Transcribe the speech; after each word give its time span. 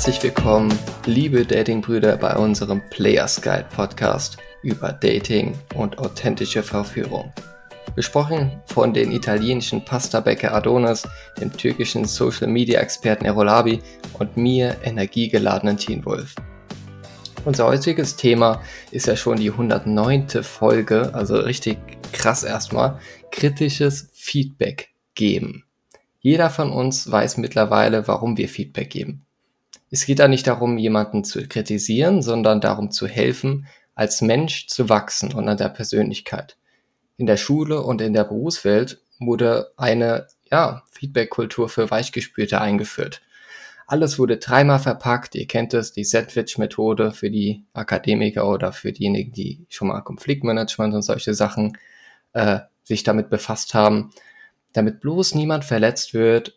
Herzlich 0.00 0.22
willkommen, 0.22 0.72
liebe 1.04 1.44
Datingbrüder, 1.44 2.16
bei 2.16 2.34
unserem 2.34 2.80
Players 2.88 3.42
Guide 3.42 3.66
Podcast 3.68 4.38
über 4.62 4.94
Dating 4.94 5.52
und 5.74 5.98
authentische 5.98 6.62
Verführung. 6.62 7.30
Besprochen 7.94 8.62
von 8.64 8.94
den 8.94 9.12
italienischen 9.12 9.84
Pastabäcker 9.84 10.54
Adonis, 10.54 11.06
dem 11.38 11.52
türkischen 11.52 12.06
Social 12.06 12.48
Media 12.48 12.80
Experten 12.80 13.26
Erolabi 13.26 13.82
und 14.18 14.38
mir, 14.38 14.74
energiegeladenen 14.84 15.76
Teen 15.76 16.02
Wolf. 16.06 16.34
Unser 17.44 17.66
heutiges 17.66 18.16
Thema 18.16 18.62
ist 18.92 19.06
ja 19.06 19.16
schon 19.16 19.36
die 19.36 19.50
109. 19.50 20.42
Folge, 20.42 21.10
also 21.12 21.36
richtig 21.36 21.76
krass 22.12 22.42
erstmal, 22.42 22.98
kritisches 23.30 24.08
Feedback 24.14 24.94
geben. 25.14 25.64
Jeder 26.20 26.48
von 26.48 26.72
uns 26.72 27.12
weiß 27.12 27.36
mittlerweile, 27.36 28.08
warum 28.08 28.38
wir 28.38 28.48
Feedback 28.48 28.88
geben. 28.88 29.26
Es 29.90 30.06
geht 30.06 30.20
da 30.20 30.28
nicht 30.28 30.46
darum, 30.46 30.78
jemanden 30.78 31.24
zu 31.24 31.46
kritisieren, 31.48 32.22
sondern 32.22 32.60
darum 32.60 32.90
zu 32.90 33.08
helfen, 33.08 33.66
als 33.94 34.22
Mensch 34.22 34.68
zu 34.68 34.88
wachsen 34.88 35.34
und 35.34 35.48
an 35.48 35.56
der 35.56 35.68
Persönlichkeit. 35.68 36.56
In 37.16 37.26
der 37.26 37.36
Schule 37.36 37.82
und 37.82 38.00
in 38.00 38.12
der 38.12 38.24
Berufswelt 38.24 39.02
wurde 39.18 39.72
eine 39.76 40.28
ja, 40.50 40.84
Feedback-Kultur 40.92 41.68
für 41.68 41.90
Weichgespülte 41.90 42.60
eingeführt. 42.60 43.20
Alles 43.86 44.18
wurde 44.20 44.36
dreimal 44.36 44.78
verpackt. 44.78 45.34
Ihr 45.34 45.48
kennt 45.48 45.74
es, 45.74 45.92
die 45.92 46.04
Sandwich-Methode 46.04 47.10
für 47.10 47.30
die 47.30 47.64
Akademiker 47.72 48.48
oder 48.48 48.72
für 48.72 48.92
diejenigen, 48.92 49.32
die 49.32 49.66
schon 49.68 49.88
mal 49.88 50.00
Konfliktmanagement 50.00 50.94
und 50.94 51.02
solche 51.02 51.34
Sachen 51.34 51.76
äh, 52.32 52.60
sich 52.84 53.02
damit 53.02 53.30
befasst 53.30 53.74
haben, 53.74 54.12
damit 54.72 55.00
bloß 55.00 55.34
niemand 55.34 55.64
verletzt 55.64 56.14
wird, 56.14 56.56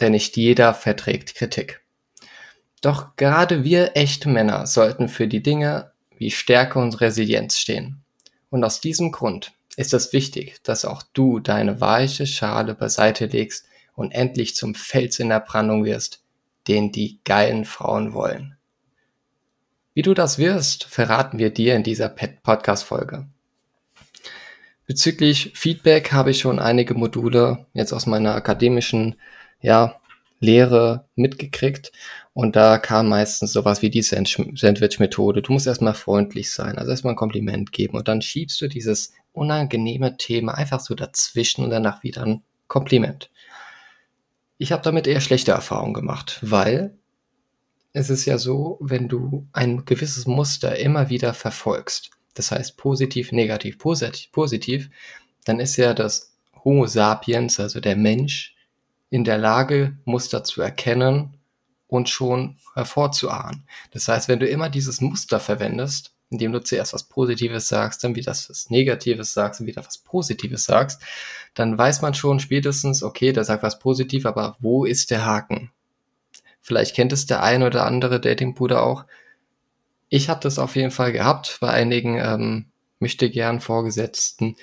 denn 0.00 0.12
nicht 0.12 0.36
jeder 0.38 0.72
verträgt 0.72 1.34
Kritik. 1.34 1.81
Doch 2.82 3.16
gerade 3.16 3.64
wir 3.64 3.92
echte 3.96 4.28
Männer 4.28 4.66
sollten 4.66 5.08
für 5.08 5.28
die 5.28 5.42
Dinge 5.42 5.92
wie 6.18 6.30
Stärke 6.30 6.78
und 6.78 7.00
Resilienz 7.00 7.56
stehen. 7.56 8.02
Und 8.50 8.64
aus 8.64 8.80
diesem 8.80 9.12
Grund 9.12 9.52
ist 9.76 9.94
es 9.94 10.12
wichtig, 10.12 10.60
dass 10.64 10.84
auch 10.84 11.02
du 11.14 11.38
deine 11.38 11.80
weiche 11.80 12.26
Schale 12.26 12.74
beiseite 12.74 13.26
legst 13.26 13.64
und 13.94 14.12
endlich 14.12 14.56
zum 14.56 14.74
Fels 14.74 15.20
in 15.20 15.30
der 15.30 15.40
Brandung 15.40 15.84
wirst, 15.84 16.22
den 16.68 16.92
die 16.92 17.20
geilen 17.24 17.64
Frauen 17.64 18.12
wollen. 18.14 18.56
Wie 19.94 20.02
du 20.02 20.12
das 20.12 20.38
wirst, 20.38 20.84
verraten 20.84 21.38
wir 21.38 21.50
dir 21.50 21.76
in 21.76 21.84
dieser 21.84 22.08
Podcast-Folge. 22.08 23.26
Bezüglich 24.86 25.52
Feedback 25.54 26.12
habe 26.12 26.32
ich 26.32 26.40
schon 26.40 26.58
einige 26.58 26.94
Module 26.94 27.66
jetzt 27.74 27.92
aus 27.92 28.06
meiner 28.06 28.34
akademischen 28.34 29.16
ja, 29.60 30.00
Lehre 30.40 31.06
mitgekriegt 31.14 31.92
und 32.34 32.56
da 32.56 32.78
kam 32.78 33.08
meistens 33.08 33.52
sowas 33.52 33.82
wie 33.82 33.90
die 33.90 34.02
Sandwich-Methode. 34.02 35.42
Du 35.42 35.52
musst 35.52 35.66
erstmal 35.66 35.94
freundlich 35.94 36.50
sein, 36.50 36.78
also 36.78 36.90
erstmal 36.90 37.12
ein 37.12 37.16
Kompliment 37.16 37.72
geben 37.72 37.96
und 37.96 38.08
dann 38.08 38.22
schiebst 38.22 38.60
du 38.60 38.68
dieses 38.68 39.12
unangenehme 39.32 40.16
Thema 40.16 40.54
einfach 40.54 40.80
so 40.80 40.94
dazwischen 40.94 41.64
und 41.64 41.70
danach 41.70 42.02
wieder 42.02 42.22
ein 42.22 42.42
Kompliment. 42.68 43.30
Ich 44.56 44.72
habe 44.72 44.82
damit 44.82 45.06
eher 45.06 45.20
schlechte 45.20 45.52
Erfahrungen 45.52 45.94
gemacht, 45.94 46.38
weil 46.42 46.96
es 47.92 48.08
ist 48.08 48.24
ja 48.24 48.38
so, 48.38 48.78
wenn 48.80 49.08
du 49.08 49.46
ein 49.52 49.84
gewisses 49.84 50.26
Muster 50.26 50.78
immer 50.78 51.10
wieder 51.10 51.34
verfolgst, 51.34 52.10
das 52.32 52.50
heißt 52.50 52.78
positiv, 52.78 53.32
negativ, 53.32 53.78
positiv, 53.78 54.32
positiv, 54.32 54.90
dann 55.44 55.60
ist 55.60 55.76
ja 55.76 55.92
das 55.92 56.34
Homo 56.64 56.86
sapiens, 56.86 57.60
also 57.60 57.80
der 57.80 57.96
Mensch, 57.96 58.54
in 59.10 59.24
der 59.24 59.36
Lage, 59.36 59.98
Muster 60.06 60.42
zu 60.44 60.62
erkennen 60.62 61.36
und 61.92 62.08
schon 62.08 62.56
hervorzuahnen. 62.72 63.64
Das 63.90 64.08
heißt, 64.08 64.26
wenn 64.28 64.40
du 64.40 64.48
immer 64.48 64.70
dieses 64.70 65.02
Muster 65.02 65.38
verwendest, 65.40 66.14
indem 66.30 66.52
du 66.52 66.62
zuerst 66.62 66.94
was 66.94 67.04
Positives 67.04 67.68
sagst, 67.68 68.02
dann 68.02 68.14
wieder 68.14 68.32
was 68.32 68.70
Negatives 68.70 69.34
sagst 69.34 69.60
und 69.60 69.66
wieder 69.66 69.84
was 69.84 69.98
Positives 69.98 70.64
sagst, 70.64 71.02
dann 71.52 71.76
weiß 71.76 72.00
man 72.00 72.14
schon 72.14 72.40
spätestens, 72.40 73.02
okay, 73.02 73.32
der 73.32 73.44
sagt 73.44 73.62
was 73.62 73.78
Positives, 73.78 74.24
aber 74.24 74.56
wo 74.58 74.86
ist 74.86 75.10
der 75.10 75.26
Haken? 75.26 75.70
Vielleicht 76.62 76.96
kennt 76.96 77.12
es 77.12 77.26
der 77.26 77.42
ein 77.42 77.62
oder 77.62 77.84
andere 77.84 78.20
Datingbruder 78.20 78.82
auch. 78.82 79.04
Ich 80.08 80.30
hatte 80.30 80.48
es 80.48 80.58
auf 80.58 80.76
jeden 80.76 80.92
Fall 80.92 81.12
gehabt 81.12 81.58
bei 81.60 81.68
einigen 81.68 82.16
ähm, 82.16 82.66
möchte 83.00 83.28
gern 83.28 83.60
Vorgesetzten 83.60 84.56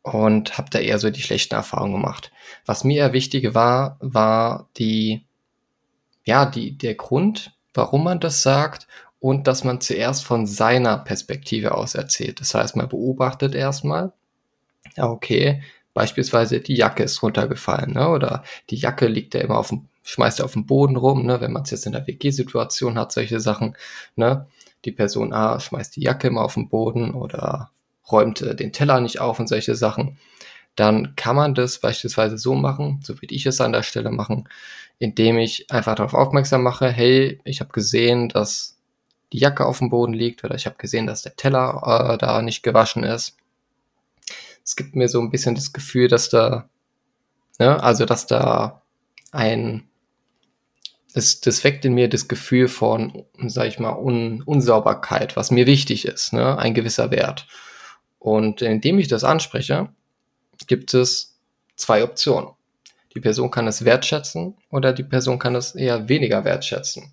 und 0.00 0.56
habe 0.56 0.70
da 0.70 0.78
eher 0.78 0.98
so 0.98 1.10
die 1.10 1.20
schlechten 1.20 1.56
Erfahrungen 1.56 1.92
gemacht. 1.92 2.32
Was 2.64 2.84
mir 2.84 3.02
eher 3.02 3.12
wichtig 3.12 3.54
war, 3.54 3.98
war 4.00 4.70
die 4.78 5.26
ja, 6.24 6.46
die, 6.46 6.76
der 6.76 6.94
Grund, 6.94 7.52
warum 7.74 8.04
man 8.04 8.20
das 8.20 8.42
sagt 8.42 8.86
und 9.20 9.46
dass 9.46 9.64
man 9.64 9.80
zuerst 9.80 10.24
von 10.24 10.46
seiner 10.46 10.98
Perspektive 10.98 11.74
aus 11.74 11.94
erzählt. 11.94 12.40
Das 12.40 12.54
heißt, 12.54 12.76
man 12.76 12.88
beobachtet 12.88 13.54
erstmal, 13.54 14.12
ja, 14.96 15.08
okay, 15.08 15.62
beispielsweise 15.94 16.60
die 16.60 16.76
Jacke 16.76 17.02
ist 17.02 17.22
runtergefallen, 17.22 17.92
ne? 17.92 18.08
oder 18.08 18.44
die 18.70 18.76
Jacke 18.76 19.06
liegt 19.06 19.34
ja 19.34 19.40
immer 19.40 19.58
auf 19.58 19.68
dem, 19.68 19.86
schmeißt 20.02 20.40
er 20.40 20.46
auf 20.46 20.54
dem 20.54 20.66
Boden 20.66 20.96
rum, 20.96 21.26
ne? 21.26 21.40
wenn 21.40 21.52
man 21.52 21.62
es 21.62 21.70
jetzt 21.70 21.86
in 21.86 21.92
der 21.92 22.06
WG-Situation 22.06 22.98
hat, 22.98 23.12
solche 23.12 23.40
Sachen, 23.40 23.76
ne? 24.16 24.46
Die 24.86 24.92
Person 24.92 25.34
A 25.34 25.60
schmeißt 25.60 25.96
die 25.96 26.00
Jacke 26.00 26.28
immer 26.28 26.42
auf 26.42 26.54
den 26.54 26.70
Boden 26.70 27.12
oder 27.12 27.70
räumt 28.10 28.40
äh, 28.40 28.54
den 28.54 28.72
Teller 28.72 29.00
nicht 29.00 29.20
auf 29.20 29.38
und 29.38 29.46
solche 29.46 29.74
Sachen 29.74 30.18
dann 30.76 31.14
kann 31.16 31.36
man 31.36 31.54
das 31.54 31.78
beispielsweise 31.78 32.38
so 32.38 32.54
machen, 32.54 33.00
so 33.02 33.20
würde 33.20 33.34
ich 33.34 33.46
es 33.46 33.60
an 33.60 33.72
der 33.72 33.82
Stelle 33.82 34.10
machen, 34.10 34.48
indem 34.98 35.38
ich 35.38 35.70
einfach 35.70 35.94
darauf 35.94 36.14
aufmerksam 36.14 36.62
mache, 36.62 36.90
hey, 36.90 37.40
ich 37.44 37.60
habe 37.60 37.72
gesehen, 37.72 38.28
dass 38.28 38.78
die 39.32 39.38
Jacke 39.38 39.64
auf 39.64 39.78
dem 39.78 39.90
Boden 39.90 40.12
liegt 40.12 40.44
oder 40.44 40.54
ich 40.54 40.66
habe 40.66 40.76
gesehen, 40.76 41.06
dass 41.06 41.22
der 41.22 41.36
Teller 41.36 42.12
äh, 42.14 42.18
da 42.18 42.42
nicht 42.42 42.62
gewaschen 42.62 43.04
ist. 43.04 43.36
Es 44.64 44.76
gibt 44.76 44.94
mir 44.94 45.08
so 45.08 45.20
ein 45.20 45.30
bisschen 45.30 45.54
das 45.54 45.72
Gefühl, 45.72 46.08
dass 46.08 46.28
da, 46.28 46.68
ne, 47.58 47.82
also 47.82 48.04
dass 48.04 48.26
da 48.26 48.82
ein, 49.32 49.84
das, 51.14 51.40
das 51.40 51.64
weckt 51.64 51.84
in 51.84 51.94
mir 51.94 52.08
das 52.08 52.28
Gefühl 52.28 52.68
von, 52.68 53.24
sag 53.46 53.66
ich 53.66 53.78
mal, 53.78 53.96
Un, 53.96 54.42
Unsauberkeit, 54.42 55.36
was 55.36 55.50
mir 55.50 55.66
wichtig 55.66 56.04
ist, 56.04 56.32
ne, 56.32 56.58
ein 56.58 56.74
gewisser 56.74 57.10
Wert. 57.10 57.46
Und 58.18 58.62
indem 58.62 58.98
ich 58.98 59.08
das 59.08 59.24
anspreche, 59.24 59.88
gibt 60.66 60.94
es 60.94 61.38
zwei 61.76 62.04
Optionen. 62.04 62.50
Die 63.14 63.20
Person 63.20 63.50
kann 63.50 63.66
es 63.66 63.84
wertschätzen 63.84 64.56
oder 64.70 64.92
die 64.92 65.02
Person 65.02 65.38
kann 65.38 65.54
es 65.56 65.74
eher 65.74 66.08
weniger 66.08 66.44
wertschätzen. 66.44 67.12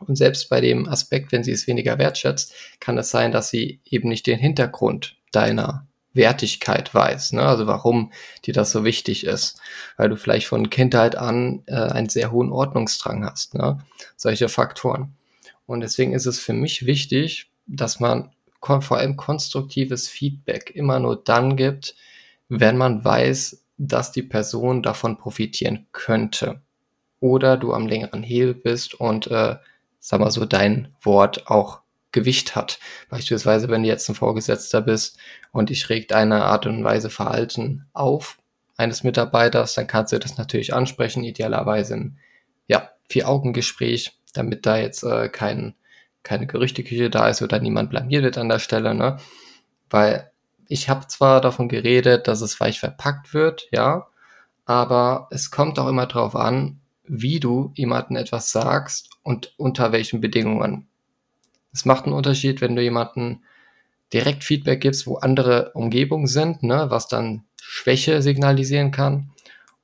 Und 0.00 0.16
selbst 0.16 0.50
bei 0.50 0.60
dem 0.60 0.88
Aspekt, 0.88 1.32
wenn 1.32 1.42
sie 1.42 1.52
es 1.52 1.66
weniger 1.66 1.98
wertschätzt, 1.98 2.52
kann 2.80 2.98
es 2.98 3.10
sein, 3.10 3.32
dass 3.32 3.48
sie 3.48 3.80
eben 3.84 4.08
nicht 4.08 4.26
den 4.26 4.38
Hintergrund 4.38 5.16
deiner 5.32 5.86
Wertigkeit 6.12 6.94
weiß, 6.94 7.32
ne? 7.32 7.42
also 7.42 7.66
warum 7.66 8.10
dir 8.44 8.54
das 8.54 8.70
so 8.70 8.84
wichtig 8.84 9.26
ist, 9.26 9.60
weil 9.96 10.08
du 10.08 10.16
vielleicht 10.16 10.46
von 10.46 10.70
Kindheit 10.70 11.14
an 11.14 11.62
äh, 11.66 11.74
einen 11.74 12.08
sehr 12.08 12.32
hohen 12.32 12.50
Ordnungsdrang 12.50 13.24
hast, 13.24 13.54
ne? 13.54 13.78
solche 14.16 14.48
Faktoren. 14.48 15.14
Und 15.66 15.80
deswegen 15.80 16.14
ist 16.14 16.26
es 16.26 16.38
für 16.38 16.54
mich 16.54 16.86
wichtig, 16.86 17.50
dass 17.66 18.00
man 18.00 18.30
vor 18.60 18.96
allem 18.96 19.16
konstruktives 19.16 20.08
Feedback 20.08 20.70
immer 20.74 20.98
nur 20.98 21.22
dann 21.22 21.56
gibt, 21.56 21.94
wenn 22.48 22.76
man 22.76 23.04
weiß, 23.04 23.64
dass 23.78 24.12
die 24.12 24.22
Person 24.22 24.82
davon 24.82 25.18
profitieren 25.18 25.86
könnte. 25.92 26.62
Oder 27.20 27.56
du 27.56 27.72
am 27.72 27.86
längeren 27.86 28.22
Hebel 28.22 28.54
bist 28.54 28.94
und, 28.94 29.26
äh, 29.28 29.56
sag 30.00 30.20
mal 30.20 30.30
so, 30.30 30.44
dein 30.44 30.94
Wort 31.02 31.48
auch 31.48 31.80
Gewicht 32.12 32.56
hat. 32.56 32.78
Beispielsweise, 33.10 33.68
wenn 33.68 33.82
du 33.82 33.88
jetzt 33.88 34.08
ein 34.08 34.14
Vorgesetzter 34.14 34.80
bist 34.80 35.18
und 35.52 35.70
ich 35.70 35.88
regt 35.90 36.12
eine 36.12 36.44
Art 36.44 36.66
und 36.66 36.82
Weise 36.84 37.10
Verhalten 37.10 37.86
auf 37.92 38.38
eines 38.76 39.04
Mitarbeiters, 39.04 39.74
dann 39.74 39.86
kannst 39.86 40.12
du 40.12 40.18
das 40.18 40.38
natürlich 40.38 40.72
ansprechen, 40.72 41.24
idealerweise 41.24 41.94
im 41.94 42.16
ja, 42.68 42.90
Vier-Augen-Gespräch, 43.08 44.18
damit 44.32 44.66
da 44.66 44.78
jetzt 44.78 45.02
äh, 45.02 45.28
kein, 45.28 45.74
keine 46.22 46.46
Gerüchteküche 46.46 47.10
da 47.10 47.28
ist 47.28 47.42
oder 47.42 47.58
niemand 47.58 47.90
blamiert 47.90 48.22
wird 48.22 48.38
an 48.38 48.48
der 48.48 48.58
Stelle, 48.58 48.94
ne? 48.94 49.18
Weil 49.90 50.30
ich 50.68 50.88
habe 50.88 51.06
zwar 51.08 51.40
davon 51.40 51.68
geredet, 51.68 52.28
dass 52.28 52.40
es 52.40 52.58
weich 52.60 52.80
verpackt 52.80 53.34
wird, 53.34 53.68
ja, 53.70 54.06
aber 54.64 55.28
es 55.30 55.50
kommt 55.50 55.78
auch 55.78 55.88
immer 55.88 56.06
darauf 56.06 56.34
an, 56.34 56.80
wie 57.04 57.40
du 57.40 57.72
jemandem 57.74 58.16
etwas 58.16 58.50
sagst 58.50 59.10
und 59.22 59.54
unter 59.56 59.92
welchen 59.92 60.20
Bedingungen. 60.20 60.88
Es 61.72 61.84
macht 61.84 62.04
einen 62.04 62.14
Unterschied, 62.14 62.60
wenn 62.60 62.74
du 62.74 62.82
jemanden 62.82 63.42
direkt 64.12 64.44
Feedback 64.44 64.80
gibst, 64.80 65.06
wo 65.06 65.16
andere 65.16 65.72
Umgebungen 65.74 66.26
sind, 66.26 66.62
ne, 66.62 66.86
was 66.88 67.08
dann 67.08 67.44
Schwäche 67.60 68.22
signalisieren 68.22 68.90
kann. 68.90 69.30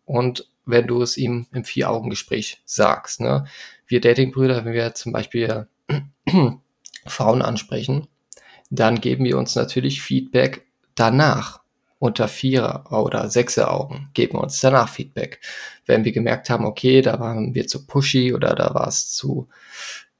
Und 0.05 0.49
wenn 0.65 0.87
du 0.87 1.03
es 1.03 1.17
ihm 1.17 1.47
im 1.53 1.65
Vier-Augen-Gespräch 1.65 2.63
sagst. 2.65 3.21
Ne. 3.21 3.47
Wir 3.87 4.01
Datingbrüder, 4.01 4.65
wenn 4.65 4.73
wir 4.73 4.95
zum 4.95 5.13
Beispiel 5.13 5.67
Frauen 7.07 7.43
ansprechen, 7.43 8.09
dann 8.71 9.01
geben 9.01 9.25
wir 9.25 9.39
uns 9.39 9.55
natürlich 9.55 10.03
Feedback 10.03 10.67
danach 10.95 11.61
unter 11.99 12.27
vier 12.27 12.85
oder 12.91 13.31
sechser 13.31 13.73
Augen, 13.73 14.11
geben 14.13 14.37
uns 14.37 14.61
danach 14.61 14.89
Feedback. 14.89 15.41
Wenn 15.87 16.05
wir 16.05 16.11
gemerkt 16.11 16.51
haben, 16.51 16.65
okay, 16.65 17.01
da 17.01 17.21
waren 17.21 17.55
wir 17.55 17.69
zu 17.69 17.87
pushy 17.87 18.35
oder 18.35 18.55
da 18.57 18.75
war 18.75 18.89
es 18.89 19.13
zu, 19.13 19.49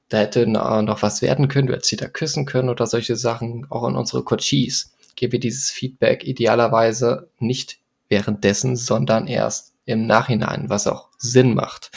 da 0.07 0.19
hätte 0.19 0.47
noch 0.47 1.01
was 1.01 1.21
werden 1.21 1.49
können, 1.49 1.67
du 1.67 1.73
hättest 1.73 1.89
sie 1.89 1.97
da 1.97 2.07
küssen 2.07 2.45
können 2.45 2.69
oder 2.69 2.87
solche 2.87 3.15
Sachen, 3.15 3.67
auch 3.69 3.83
an 3.83 3.97
unsere 3.97 4.23
Coaches, 4.23 4.93
geben 5.15 5.33
wir 5.33 5.39
dieses 5.39 5.71
Feedback 5.71 6.23
idealerweise 6.23 7.29
nicht 7.39 7.79
währenddessen, 8.07 8.75
sondern 8.75 9.27
erst 9.27 9.73
im 9.85 10.05
Nachhinein, 10.05 10.69
was 10.69 10.87
auch 10.87 11.09
Sinn 11.17 11.53
macht. 11.53 11.91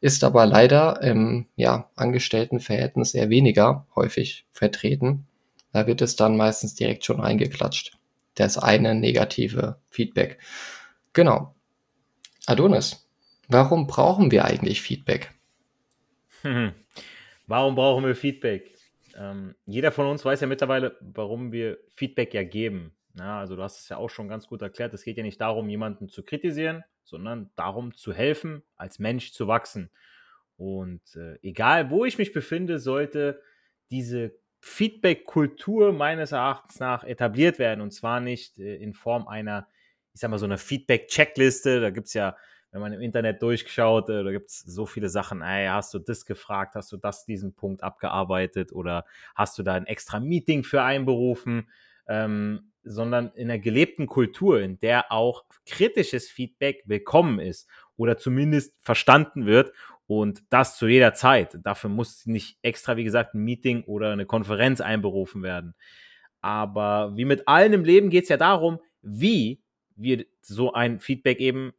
Ist 0.00 0.24
aber 0.24 0.44
leider 0.44 1.00
im 1.02 1.46
ja, 1.56 1.88
Angestelltenverhältnis 1.96 3.14
eher 3.14 3.30
weniger 3.30 3.86
häufig 3.94 4.44
vertreten. 4.52 5.26
Da 5.72 5.86
wird 5.86 6.02
es 6.02 6.16
dann 6.16 6.36
meistens 6.36 6.74
direkt 6.74 7.04
schon 7.04 7.20
reingeklatscht. 7.20 7.92
Das 8.34 8.58
eine 8.58 8.94
negative 8.94 9.80
Feedback. 9.88 10.38
Genau. 11.12 11.54
Adonis, 12.46 13.08
warum 13.48 13.86
brauchen 13.86 14.30
wir 14.30 14.44
eigentlich 14.44 14.80
Feedback? 14.80 15.30
Warum 17.46 17.74
brauchen 17.74 18.04
wir 18.04 18.16
Feedback? 18.16 18.72
Ähm, 19.16 19.54
jeder 19.66 19.92
von 19.92 20.06
uns 20.06 20.24
weiß 20.24 20.40
ja 20.40 20.46
mittlerweile, 20.46 20.96
warum 21.00 21.52
wir 21.52 21.78
Feedback 21.88 22.32
ja 22.34 22.44
geben. 22.44 22.94
Ja, 23.18 23.40
also 23.40 23.56
du 23.56 23.62
hast 23.62 23.80
es 23.80 23.88
ja 23.88 23.98
auch 23.98 24.08
schon 24.08 24.28
ganz 24.28 24.46
gut 24.46 24.62
erklärt. 24.62 24.94
Es 24.94 25.04
geht 25.04 25.18
ja 25.18 25.22
nicht 25.22 25.40
darum, 25.40 25.68
jemanden 25.68 26.08
zu 26.08 26.22
kritisieren, 26.22 26.82
sondern 27.02 27.50
darum 27.56 27.94
zu 27.94 28.12
helfen, 28.12 28.62
als 28.76 28.98
Mensch 28.98 29.32
zu 29.32 29.48
wachsen. 29.48 29.90
Und 30.56 31.02
äh, 31.16 31.38
egal, 31.42 31.90
wo 31.90 32.04
ich 32.04 32.18
mich 32.18 32.32
befinde, 32.32 32.78
sollte 32.78 33.42
diese 33.90 34.34
Feedback-Kultur 34.62 35.92
meines 35.92 36.30
Erachtens 36.30 36.78
nach 36.78 37.02
etabliert 37.02 37.58
werden. 37.58 37.80
Und 37.80 37.90
zwar 37.90 38.20
nicht 38.20 38.58
äh, 38.58 38.76
in 38.76 38.94
Form 38.94 39.26
einer, 39.26 39.66
ich 40.14 40.20
sag 40.20 40.30
mal, 40.30 40.38
so 40.38 40.46
einer 40.46 40.56
Feedback-Checkliste. 40.56 41.80
Da 41.80 41.90
gibt 41.90 42.06
es 42.06 42.14
ja, 42.14 42.36
wenn 42.70 42.80
man 42.80 42.92
im 42.92 43.00
Internet 43.00 43.42
durchschaut, 43.42 44.08
äh, 44.08 44.22
da 44.22 44.30
gibt 44.30 44.50
es 44.50 44.60
so 44.60 44.86
viele 44.86 45.08
Sachen. 45.08 45.42
Ey, 45.42 45.66
hast 45.66 45.92
du 45.94 45.98
das 45.98 46.24
gefragt? 46.24 46.76
Hast 46.76 46.92
du 46.92 46.96
das, 46.96 47.24
diesen 47.24 47.54
Punkt 47.54 47.82
abgearbeitet? 47.82 48.72
Oder 48.72 49.04
hast 49.34 49.58
du 49.58 49.64
da 49.64 49.74
ein 49.74 49.86
extra 49.86 50.20
Meeting 50.20 50.62
für 50.62 50.82
einberufen? 50.82 51.68
Ähm, 52.06 52.72
sondern 52.84 53.30
in 53.34 53.50
einer 53.50 53.60
gelebten 53.60 54.06
Kultur, 54.06 54.60
in 54.60 54.78
der 54.80 55.12
auch 55.12 55.44
kritisches 55.66 56.28
Feedback 56.28 56.82
willkommen 56.86 57.38
ist 57.38 57.68
oder 57.96 58.16
zumindest 58.16 58.74
verstanden 58.80 59.46
wird 59.46 59.72
und 60.20 60.42
das 60.50 60.76
zu 60.76 60.86
jeder 60.86 61.14
Zeit. 61.14 61.58
Dafür 61.62 61.90
muss 61.90 62.26
nicht 62.26 62.58
extra, 62.62 62.96
wie 62.96 63.04
gesagt, 63.04 63.34
ein 63.34 63.44
Meeting 63.44 63.84
oder 63.84 64.12
eine 64.12 64.26
Konferenz 64.26 64.80
einberufen 64.80 65.42
werden. 65.42 65.74
Aber 66.40 67.12
wie 67.16 67.24
mit 67.24 67.46
allen 67.48 67.72
im 67.72 67.84
Leben 67.84 68.10
geht 68.10 68.24
es 68.24 68.28
ja 68.28 68.36
darum, 68.36 68.80
wie 69.00 69.62
wir 69.96 70.24
so 70.40 70.72
ein 70.72 70.98
Feedback 70.98 71.38
eben 71.38 71.72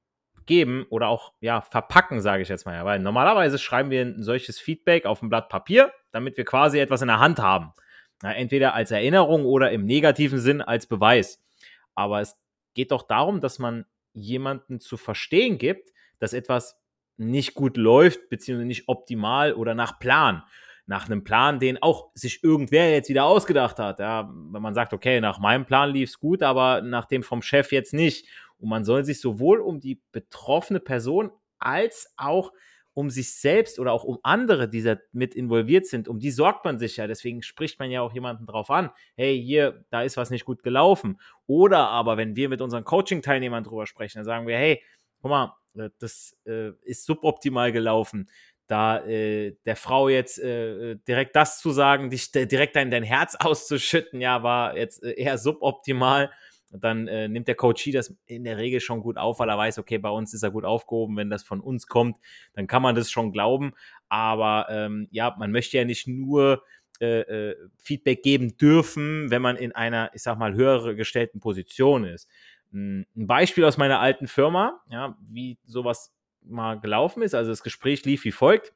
geben 0.45 0.85
oder 0.89 1.07
auch 1.07 1.33
ja 1.41 1.62
verpacken, 1.62 2.21
sage 2.21 2.44
ich 2.44 2.50
jetzt 2.50 2.65
mal. 2.65 2.83
Weil 2.85 3.00
normalerweise 3.00 3.57
schreiben 3.59 3.89
wir 3.89 4.01
ein 4.01 4.24
solches 4.24 4.59
Feedback 4.59 5.06
auf 5.06 5.21
ein 5.21 5.29
Blatt 5.29 5.50
Papier, 5.50 5.91
damit 6.12 6.38
wir 6.38 6.45
quasi 6.45 6.79
etwas 6.79 7.01
in 7.01 7.07
der 7.07 7.19
Hand 7.19 7.39
haben. 7.39 7.74
Ja, 8.21 8.31
entweder 8.31 8.74
als 8.74 8.91
Erinnerung 8.91 9.45
oder 9.45 9.71
im 9.71 9.86
negativen 9.86 10.39
Sinn 10.39 10.62
als 10.62 10.88
Beweis. 10.88 11.44
Aber 11.95 12.21
es 12.21 12.38
geht 12.74 12.91
doch 12.91 13.03
darum, 13.03 13.41
dass 13.41 13.59
man 13.59 13.86
jemanden 14.13 14.79
zu 14.79 14.97
verstehen 14.97 15.57
gibt, 15.57 15.91
dass 16.19 16.33
etwas 16.33 16.79
nicht 17.18 17.54
gut 17.54 17.77
läuft, 17.77 18.30
beziehungsweise 18.30 18.68
nicht 18.68 18.88
optimal 18.88 19.54
oder 19.54 19.75
nach 19.75 20.00
Plan. 20.00 20.44
Nach 20.86 21.06
einem 21.06 21.24
Plan, 21.24 21.60
den 21.60 21.81
auch 21.81 22.12
sich 22.13 22.44
irgendwer 22.44 22.92
jetzt 22.92 23.07
wieder 23.07 23.24
ausgedacht 23.24 23.80
hat. 23.80 24.00
Ja, 24.00 24.30
wenn 24.30 24.62
man 24.62 24.74
sagt, 24.74 24.94
okay, 24.94 25.21
nach 25.21 25.39
meinem 25.39 25.65
Plan 25.65 25.92
lief 25.92 26.10
es 26.10 26.19
gut, 26.19 26.44
aber 26.44 26.81
nach 26.81 27.06
dem 27.06 27.24
vom 27.24 27.42
Chef 27.42 27.71
jetzt 27.71 27.94
nicht. 27.94 28.27
Und 28.57 28.69
man 28.69 28.83
soll 28.83 29.06
sich 29.06 29.21
sowohl 29.21 29.60
um 29.60 29.80
die 29.80 30.01
betroffene 30.12 30.81
Person 30.81 31.31
als 31.57 32.13
auch 32.18 32.51
um 32.94 33.10
sich 33.10 33.33
selbst 33.33 33.80
oder 33.80 33.92
auch 33.92 34.04
um 34.04 34.19
andere, 34.24 34.69
die 34.69 34.83
da 34.83 34.98
mit 35.12 35.33
involviert 35.36 35.88
sind, 35.88 36.07
um 36.07 36.19
die 36.19 36.31
sorgt 36.31 36.63
man 36.63 36.77
sich 36.77 36.98
ja. 36.98 37.07
Deswegen 37.07 37.42
spricht 37.42 37.80
man 37.80 37.89
ja 37.89 38.01
auch 38.01 38.13
jemanden 38.13 38.45
drauf 38.45 38.69
an. 38.69 38.92
Hey, 39.15 39.42
hier, 39.42 39.86
da 39.89 40.04
ist 40.04 40.18
was 40.18 40.30
nicht 40.30 40.45
gut 40.45 40.63
gelaufen. 40.63 41.19
Oder 41.48 41.88
aber, 41.89 42.18
wenn 42.18 42.36
wir 42.36 42.50
mit 42.50 42.62
unseren 42.62 42.83
Coaching-Teilnehmern 42.83 43.63
drüber 43.63 43.88
sprechen, 43.88 44.19
dann 44.19 44.25
sagen 44.25 44.48
wir, 44.48 44.57
hey, 44.57 44.83
guck 45.21 45.31
mal, 45.31 45.56
das 45.99 46.37
äh, 46.45 46.71
ist 46.81 47.05
suboptimal 47.05 47.71
gelaufen. 47.71 48.29
Da 48.67 49.05
äh, 49.05 49.55
der 49.65 49.75
Frau 49.75 50.07
jetzt 50.09 50.39
äh, 50.39 50.95
direkt 51.07 51.35
das 51.35 51.59
zu 51.59 51.71
sagen, 51.71 52.09
dich 52.09 52.31
direkt 52.31 52.75
in 52.77 52.91
dein 52.91 53.03
Herz 53.03 53.35
auszuschütten, 53.39 54.21
ja, 54.21 54.43
war 54.43 54.77
jetzt 54.77 55.03
äh, 55.03 55.11
eher 55.11 55.37
suboptimal 55.37 56.31
dann 56.79 57.07
äh, 57.07 57.27
nimmt 57.27 57.47
der 57.47 57.55
Coach 57.55 57.89
das 57.91 58.15
in 58.25 58.43
der 58.43 58.57
Regel 58.57 58.79
schon 58.79 59.01
gut 59.01 59.17
auf, 59.17 59.39
weil 59.39 59.49
er 59.49 59.57
weiß, 59.57 59.77
okay, 59.79 59.97
bei 59.97 60.09
uns 60.09 60.33
ist 60.33 60.43
er 60.43 60.51
gut 60.51 60.65
aufgehoben. 60.65 61.15
Wenn 61.17 61.29
das 61.29 61.43
von 61.43 61.61
uns 61.61 61.87
kommt, 61.87 62.17
dann 62.53 62.67
kann 62.67 62.81
man 62.81 62.95
das 62.95 63.11
schon 63.11 63.31
glauben. 63.31 63.73
Aber 64.09 64.67
ähm, 64.69 65.07
ja, 65.11 65.35
man 65.37 65.51
möchte 65.51 65.77
ja 65.77 65.85
nicht 65.85 66.07
nur 66.07 66.63
äh, 66.99 67.21
äh, 67.21 67.55
Feedback 67.77 68.23
geben 68.23 68.57
dürfen, 68.57 69.29
wenn 69.29 69.41
man 69.41 69.55
in 69.55 69.71
einer, 69.73 70.11
ich 70.13 70.23
sag 70.23 70.37
mal, 70.37 70.53
höhere 70.53 70.95
gestellten 70.95 71.39
Position 71.39 72.05
ist. 72.05 72.29
Hm, 72.73 73.05
ein 73.15 73.27
Beispiel 73.27 73.63
aus 73.63 73.77
meiner 73.77 73.99
alten 73.99 74.27
Firma, 74.27 74.81
ja, 74.89 75.15
wie 75.21 75.57
sowas 75.63 76.13
mal 76.41 76.79
gelaufen 76.79 77.21
ist. 77.21 77.35
Also 77.35 77.51
das 77.51 77.63
Gespräch 77.63 78.03
lief 78.03 78.25
wie 78.25 78.31
folgt. 78.31 78.73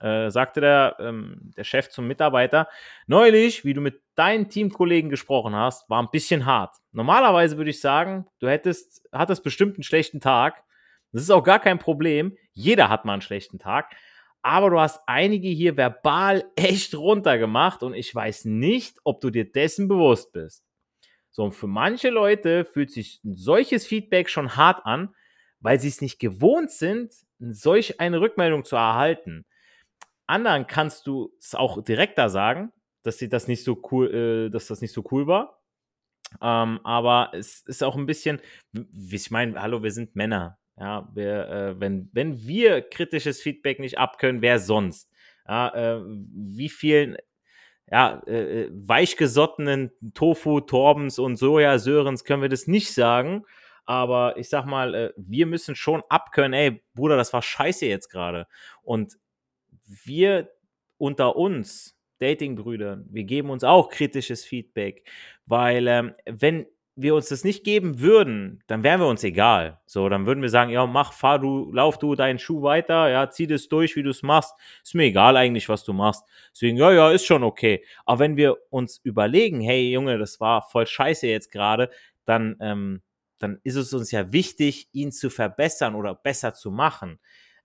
Äh, 0.00 0.30
sagte 0.30 0.60
der, 0.60 0.96
ähm, 1.00 1.52
der 1.56 1.64
Chef 1.64 1.88
zum 1.90 2.06
Mitarbeiter, 2.06 2.68
neulich, 3.08 3.64
wie 3.64 3.74
du 3.74 3.80
mit 3.80 4.00
deinen 4.14 4.48
Teamkollegen 4.48 5.10
gesprochen 5.10 5.54
hast, 5.54 5.90
war 5.90 6.00
ein 6.00 6.10
bisschen 6.12 6.46
hart. 6.46 6.76
Normalerweise 6.92 7.56
würde 7.56 7.70
ich 7.70 7.80
sagen, 7.80 8.26
du 8.38 8.48
hättest, 8.48 9.02
hattest 9.12 9.42
bestimmt 9.42 9.76
einen 9.76 9.82
schlechten 9.82 10.20
Tag. 10.20 10.62
Das 11.12 11.22
ist 11.22 11.30
auch 11.30 11.42
gar 11.42 11.58
kein 11.58 11.80
Problem. 11.80 12.36
Jeder 12.52 12.88
hat 12.88 13.04
mal 13.04 13.14
einen 13.14 13.22
schlechten 13.22 13.58
Tag. 13.58 13.94
Aber 14.42 14.70
du 14.70 14.80
hast 14.80 15.00
einige 15.06 15.48
hier 15.48 15.76
verbal 15.76 16.44
echt 16.56 16.94
runtergemacht 16.94 17.82
und 17.82 17.94
ich 17.94 18.14
weiß 18.14 18.44
nicht, 18.46 18.98
ob 19.04 19.20
du 19.20 19.30
dir 19.30 19.50
dessen 19.50 19.88
bewusst 19.88 20.32
bist. 20.32 20.69
So, 21.30 21.44
und 21.44 21.52
für 21.52 21.68
manche 21.68 22.10
Leute 22.10 22.64
fühlt 22.64 22.90
sich 22.90 23.20
ein 23.24 23.36
solches 23.36 23.86
Feedback 23.86 24.28
schon 24.28 24.56
hart 24.56 24.84
an, 24.84 25.14
weil 25.60 25.78
sie 25.78 25.88
es 25.88 26.00
nicht 26.00 26.18
gewohnt 26.18 26.70
sind, 26.70 27.12
solch 27.38 28.00
eine 28.00 28.20
Rückmeldung 28.20 28.64
zu 28.64 28.76
erhalten. 28.76 29.46
Anderen 30.26 30.66
kannst 30.66 31.06
du 31.06 31.32
es 31.38 31.54
auch 31.54 31.82
direkter 31.82 32.28
sagen, 32.28 32.72
dass 33.02 33.18
sie 33.18 33.28
das 33.28 33.48
nicht 33.48 33.64
so 33.64 33.80
cool, 33.90 34.46
äh, 34.46 34.50
dass 34.50 34.66
das 34.66 34.80
nicht 34.80 34.92
so 34.92 35.04
cool 35.10 35.26
war. 35.26 35.60
Ähm, 36.40 36.80
aber 36.84 37.32
es 37.34 37.62
ist 37.62 37.82
auch 37.82 37.96
ein 37.96 38.06
bisschen, 38.06 38.40
ich 38.72 39.30
meine, 39.30 39.60
hallo, 39.60 39.82
wir 39.82 39.90
sind 39.90 40.14
Männer. 40.14 40.58
Ja, 40.76 41.08
wir, 41.12 41.48
äh, 41.48 41.80
wenn, 41.80 42.08
wenn 42.12 42.46
wir 42.46 42.80
kritisches 42.82 43.42
Feedback 43.42 43.80
nicht 43.80 43.98
abkönnen, 43.98 44.40
wer 44.40 44.58
sonst? 44.58 45.10
Ja, 45.46 45.68
äh, 45.74 46.00
wie 46.04 46.68
vielen 46.68 47.16
ja, 47.90 48.22
äh, 48.26 48.62
äh 48.62 48.70
weichgesottenen 48.72 49.90
Tofu, 50.14 50.60
Torbens 50.60 51.18
und 51.18 51.36
Sojasörens 51.36 52.24
können 52.24 52.42
wir 52.42 52.48
das 52.48 52.66
nicht 52.66 52.94
sagen. 52.94 53.44
Aber 53.84 54.36
ich 54.36 54.48
sag 54.48 54.66
mal, 54.66 54.94
äh, 54.94 55.12
wir 55.16 55.46
müssen 55.46 55.74
schon 55.74 56.02
abkönnen, 56.08 56.52
ey, 56.52 56.82
Bruder, 56.94 57.16
das 57.16 57.32
war 57.32 57.42
scheiße 57.42 57.86
jetzt 57.86 58.08
gerade. 58.08 58.46
Und 58.82 59.18
wir 59.86 60.50
unter 60.98 61.36
uns, 61.36 61.96
Datingbrüdern, 62.18 63.06
wir 63.10 63.24
geben 63.24 63.50
uns 63.50 63.64
auch 63.64 63.88
kritisches 63.88 64.44
Feedback, 64.44 65.08
weil 65.46 65.88
ähm, 65.88 66.14
wenn 66.26 66.66
wir 67.02 67.14
uns 67.14 67.28
das 67.28 67.44
nicht 67.44 67.64
geben 67.64 68.00
würden, 68.00 68.62
dann 68.66 68.82
wären 68.82 69.00
wir 69.00 69.06
uns 69.06 69.24
egal. 69.24 69.80
So, 69.86 70.08
dann 70.08 70.26
würden 70.26 70.42
wir 70.42 70.48
sagen, 70.48 70.70
ja, 70.70 70.86
mach, 70.86 71.12
fahr 71.12 71.38
du, 71.38 71.70
lauf 71.72 71.98
du 71.98 72.14
deinen 72.14 72.38
Schuh 72.38 72.62
weiter, 72.62 73.08
ja, 73.08 73.30
zieh 73.30 73.46
das 73.46 73.68
durch, 73.68 73.96
wie 73.96 74.02
du 74.02 74.10
es 74.10 74.22
machst. 74.22 74.54
Ist 74.82 74.94
mir 74.94 75.04
egal 75.04 75.36
eigentlich, 75.36 75.68
was 75.68 75.84
du 75.84 75.92
machst. 75.92 76.24
Deswegen, 76.52 76.76
ja, 76.76 76.92
ja, 76.92 77.10
ist 77.10 77.26
schon 77.26 77.42
okay. 77.42 77.84
Aber 78.04 78.20
wenn 78.20 78.36
wir 78.36 78.56
uns 78.70 78.98
überlegen, 79.04 79.60
hey 79.60 79.90
Junge, 79.90 80.18
das 80.18 80.40
war 80.40 80.62
voll 80.62 80.86
scheiße 80.86 81.26
jetzt 81.26 81.50
gerade, 81.50 81.90
dann, 82.24 82.56
ähm, 82.60 83.02
dann 83.38 83.58
ist 83.64 83.76
es 83.76 83.92
uns 83.94 84.10
ja 84.10 84.32
wichtig, 84.32 84.88
ihn 84.92 85.12
zu 85.12 85.30
verbessern 85.30 85.94
oder 85.94 86.14
besser 86.14 86.54
zu 86.54 86.70
machen 86.70 87.18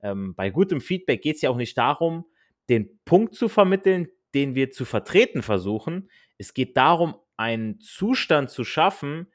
ähm, 0.05 0.35
bei 0.35 0.51
gutem 0.51 0.81
Feedback 0.81 1.23
geht 1.23 1.37
es 1.37 1.41
ja 1.41 1.49
auch 1.49 1.57
nicht 1.57 1.77
darum, 1.77 2.25
den 2.69 2.99
Punkt 3.05 3.33
zu 3.33 3.49
vermitteln, 3.49 4.07
den 4.35 4.53
wir 4.53 4.69
zu 4.71 4.85
vertreten 4.85 5.41
versuchen. 5.41 6.09
Es 6.37 6.53
geht 6.53 6.77
darum, 6.77 7.15
einen 7.37 7.79
Zustand 7.79 8.49
zu 8.49 8.63
schaffen, 8.63 9.27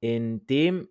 in 0.00 0.46
dem 0.46 0.88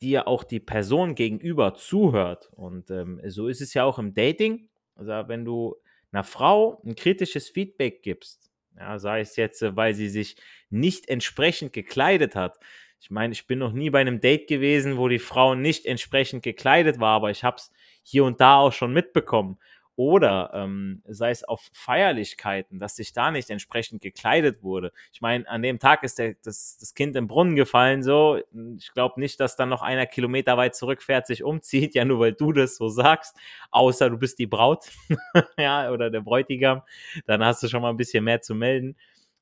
dir 0.00 0.28
auch 0.28 0.44
die 0.44 0.60
Person 0.60 1.14
gegenüber 1.14 1.74
zuhört. 1.74 2.50
Und 2.52 2.90
ähm, 2.90 3.20
so 3.26 3.48
ist 3.48 3.60
es 3.60 3.74
ja 3.74 3.84
auch 3.84 3.98
im 3.98 4.14
Dating. 4.14 4.68
Also 4.94 5.12
wenn 5.28 5.44
du 5.44 5.76
einer 6.12 6.24
Frau 6.24 6.80
ein 6.84 6.94
kritisches 6.94 7.48
Feedback 7.48 8.02
gibst, 8.02 8.50
ja, 8.76 8.98
sei 8.98 9.20
es 9.20 9.36
jetzt, 9.36 9.62
äh, 9.62 9.76
weil 9.76 9.94
sie 9.94 10.08
sich 10.08 10.36
nicht 10.70 11.08
entsprechend 11.08 11.72
gekleidet 11.72 12.34
hat. 12.36 12.58
Ich 13.00 13.10
meine, 13.10 13.32
ich 13.32 13.46
bin 13.46 13.58
noch 13.58 13.72
nie 13.72 13.90
bei 13.90 14.00
einem 14.00 14.20
Date 14.20 14.48
gewesen, 14.48 14.96
wo 14.96 15.08
die 15.08 15.18
Frau 15.18 15.54
nicht 15.54 15.86
entsprechend 15.86 16.42
gekleidet 16.42 17.00
war, 17.00 17.16
aber 17.16 17.30
ich 17.30 17.44
habe 17.44 17.56
es 17.56 17.72
hier 18.02 18.24
und 18.24 18.40
da 18.40 18.58
auch 18.58 18.72
schon 18.72 18.92
mitbekommen. 18.92 19.58
Oder 19.98 20.52
ähm, 20.54 21.02
sei 21.08 21.30
es 21.30 21.42
auf 21.42 21.68
Feierlichkeiten, 21.72 22.78
dass 22.78 22.94
sich 22.94 23.12
da 23.12 23.32
nicht 23.32 23.50
entsprechend 23.50 24.00
gekleidet 24.00 24.62
wurde. 24.62 24.92
Ich 25.12 25.20
meine, 25.20 25.48
an 25.48 25.60
dem 25.60 25.80
Tag 25.80 26.04
ist 26.04 26.20
der, 26.20 26.36
das, 26.44 26.78
das 26.78 26.94
Kind 26.94 27.16
im 27.16 27.26
Brunnen 27.26 27.56
gefallen, 27.56 28.04
so. 28.04 28.38
Ich 28.76 28.92
glaube 28.92 29.18
nicht, 29.18 29.40
dass 29.40 29.56
dann 29.56 29.68
noch 29.68 29.82
einer 29.82 30.06
Kilometer 30.06 30.56
weit 30.56 30.76
zurückfährt, 30.76 31.26
sich 31.26 31.42
umzieht, 31.42 31.94
ja, 31.96 32.04
nur 32.04 32.20
weil 32.20 32.32
du 32.32 32.52
das 32.52 32.76
so 32.76 32.88
sagst, 32.88 33.36
außer 33.72 34.08
du 34.08 34.18
bist 34.18 34.38
die 34.38 34.46
Braut, 34.46 34.84
ja, 35.58 35.90
oder 35.90 36.10
der 36.10 36.20
Bräutigam, 36.20 36.82
dann 37.26 37.44
hast 37.44 37.64
du 37.64 37.68
schon 37.68 37.82
mal 37.82 37.90
ein 37.90 37.96
bisschen 37.96 38.22
mehr 38.22 38.40
zu 38.40 38.54
melden. 38.54 38.96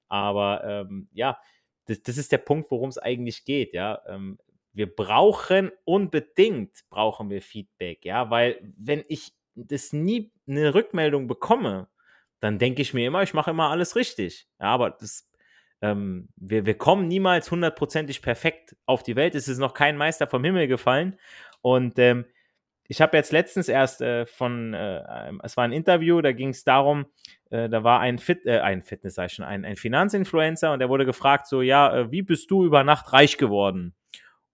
Aber 0.08 0.64
ähm, 0.64 1.08
ja, 1.12 1.38
das, 1.84 2.00
das 2.00 2.16
ist 2.16 2.32
der 2.32 2.38
Punkt, 2.38 2.70
worum 2.70 2.88
es 2.88 2.96
eigentlich 2.96 3.44
geht, 3.44 3.74
ja. 3.74 4.00
Ähm, 4.08 4.38
wir 4.72 4.94
brauchen 4.94 5.70
unbedingt 5.84 6.70
brauchen 6.88 7.28
wir 7.28 7.42
Feedback, 7.42 8.06
ja, 8.06 8.30
weil 8.30 8.58
wenn 8.78 9.04
ich 9.08 9.34
das 9.54 9.92
nie 9.92 10.30
eine 10.48 10.74
Rückmeldung 10.74 11.26
bekomme, 11.26 11.88
dann 12.40 12.58
denke 12.58 12.82
ich 12.82 12.94
mir 12.94 13.06
immer, 13.06 13.22
ich 13.22 13.34
mache 13.34 13.50
immer 13.50 13.70
alles 13.70 13.96
richtig. 13.96 14.48
Ja, 14.60 14.66
aber 14.66 14.90
das, 14.90 15.28
ähm, 15.82 16.28
wir, 16.36 16.66
wir 16.66 16.76
kommen 16.76 17.08
niemals 17.08 17.50
hundertprozentig 17.50 18.22
perfekt 18.22 18.76
auf 18.86 19.02
die 19.02 19.16
Welt. 19.16 19.34
Es 19.34 19.48
ist 19.48 19.58
noch 19.58 19.74
kein 19.74 19.96
Meister 19.96 20.26
vom 20.26 20.44
Himmel 20.44 20.68
gefallen. 20.68 21.18
Und 21.62 21.98
ähm, 21.98 22.26
ich 22.88 23.00
habe 23.00 23.16
jetzt 23.16 23.32
letztens 23.32 23.68
erst 23.68 24.00
äh, 24.00 24.26
von, 24.26 24.74
äh, 24.74 25.32
es 25.42 25.56
war 25.56 25.64
ein 25.64 25.72
Interview, 25.72 26.20
da 26.20 26.32
ging 26.32 26.50
es 26.50 26.64
darum, 26.64 27.06
äh, 27.50 27.68
da 27.68 27.82
war 27.84 28.00
ein, 28.00 28.18
Fit, 28.18 28.46
äh, 28.46 28.60
ein 28.60 28.82
Fitness, 28.82 29.14
sag 29.14 29.26
ich 29.26 29.32
schon, 29.32 29.44
ein, 29.44 29.64
ein 29.64 29.76
Finanzinfluencer 29.76 30.72
und 30.72 30.78
der 30.78 30.88
wurde 30.88 31.04
gefragt, 31.04 31.46
so, 31.46 31.62
ja, 31.62 31.94
äh, 31.96 32.10
wie 32.12 32.22
bist 32.22 32.50
du 32.50 32.64
über 32.64 32.84
Nacht 32.84 33.12
reich 33.12 33.38
geworden? 33.38 33.94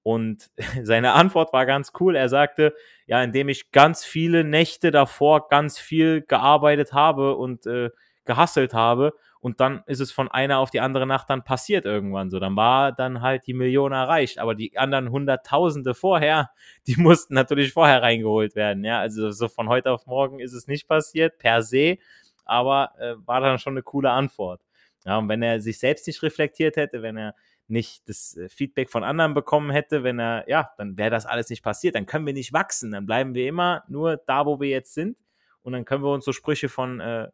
Und 0.03 0.51
seine 0.83 1.13
Antwort 1.13 1.53
war 1.53 1.67
ganz 1.67 1.93
cool. 2.01 2.17
Er 2.17 2.29
sagte, 2.29 2.75
ja, 3.07 3.23
indem 3.23 3.49
ich 3.49 3.71
ganz 3.73 4.05
viele 4.05 4.45
Nächte 4.45 4.91
davor 4.91 5.49
ganz 5.49 5.79
viel 5.79 6.23
gearbeitet 6.23 6.93
habe 6.93 7.37
und 7.37 7.67
äh, 7.67 7.91
gehasselt 8.25 8.75
habe. 8.75 9.15
Und 9.41 9.59
dann 9.59 9.83
ist 9.87 9.99
es 10.01 10.13
von 10.13 10.31
einer 10.31 10.59
auf 10.59 10.71
die 10.71 10.81
andere 10.81 11.05
Nacht 11.05 11.29
dann 11.29 11.43
passiert 11.43 11.85
irgendwann 11.85 12.31
so. 12.31 12.39
Dann 12.39 12.55
war 12.55 12.93
dann 12.93 13.23
halt 13.23 13.47
die 13.47 13.55
Million 13.55 13.91
erreicht. 13.93 14.39
Aber 14.39 14.55
die 14.55 14.79
anderen 14.79 15.11
Hunderttausende 15.11 15.95
vorher, 15.95 16.51
die 16.87 16.97
mussten 16.97 17.35
natürlich 17.35 17.73
vorher 17.73 18.03
reingeholt 18.03 18.55
werden. 18.55 18.85
Ja, 18.85 19.01
also 19.01 19.31
so 19.31 19.49
von 19.49 19.69
heute 19.69 19.91
auf 19.91 20.07
morgen 20.07 20.39
ist 20.39 20.53
es 20.53 20.69
nicht 20.69 20.89
passiert, 20.89 21.39
per 21.39 21.63
se. 21.63 21.99
Aber 22.45 22.93
äh, 22.99 23.15
war 23.27 23.41
dann 23.41 23.59
schon 23.59 23.75
eine 23.75 23.83
coole 23.83 24.11
Antwort. 24.11 24.61
Ja, 25.05 25.19
und 25.19 25.29
wenn 25.29 25.43
er 25.43 25.61
sich 25.61 25.79
selbst 25.79 26.07
nicht 26.07 26.23
reflektiert 26.23 26.77
hätte, 26.77 27.03
wenn 27.03 27.17
er 27.17 27.35
nicht 27.73 28.09
das 28.09 28.37
äh, 28.37 28.49
Feedback 28.49 28.91
von 28.91 29.02
anderen 29.02 29.35
bekommen 29.35 29.71
hätte, 29.71 30.05
wenn 30.05 30.21
er, 30.21 30.49
ja, 30.49 30.71
dann 30.79 30.97
wäre 30.97 31.11
das 31.11 31.26
alles 31.26 31.50
nicht 31.50 31.62
passiert. 31.62 31.95
Dann 31.95 32.07
können 32.07 32.26
wir 32.26 32.33
nicht 32.33 32.52
wachsen. 32.52 32.93
Dann 32.93 33.07
bleiben 33.07 33.35
wir 33.35 33.49
immer 33.49 33.83
nur 33.88 34.17
da, 34.17 34.47
wo 34.47 34.61
wir 34.61 34.69
jetzt 34.69 34.95
sind. 34.95 35.17
Und 35.62 35.73
dann 35.73 35.85
können 35.85 36.05
wir 36.05 36.12
uns 36.12 36.25
so 36.25 36.33
Sprüche 36.33 36.69
von 36.69 37.00
äh, 37.00 37.29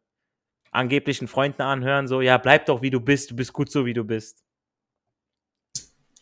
angeblichen 0.70 1.28
Freunden 1.28 1.62
anhören, 1.62 2.08
so, 2.08 2.20
ja, 2.20 2.38
bleib 2.38 2.66
doch 2.66 2.82
wie 2.82 2.90
du 2.90 3.00
bist, 3.00 3.30
du 3.30 3.36
bist 3.36 3.52
gut 3.52 3.70
so, 3.70 3.86
wie 3.86 3.94
du 3.94 4.04
bist. 4.04 4.42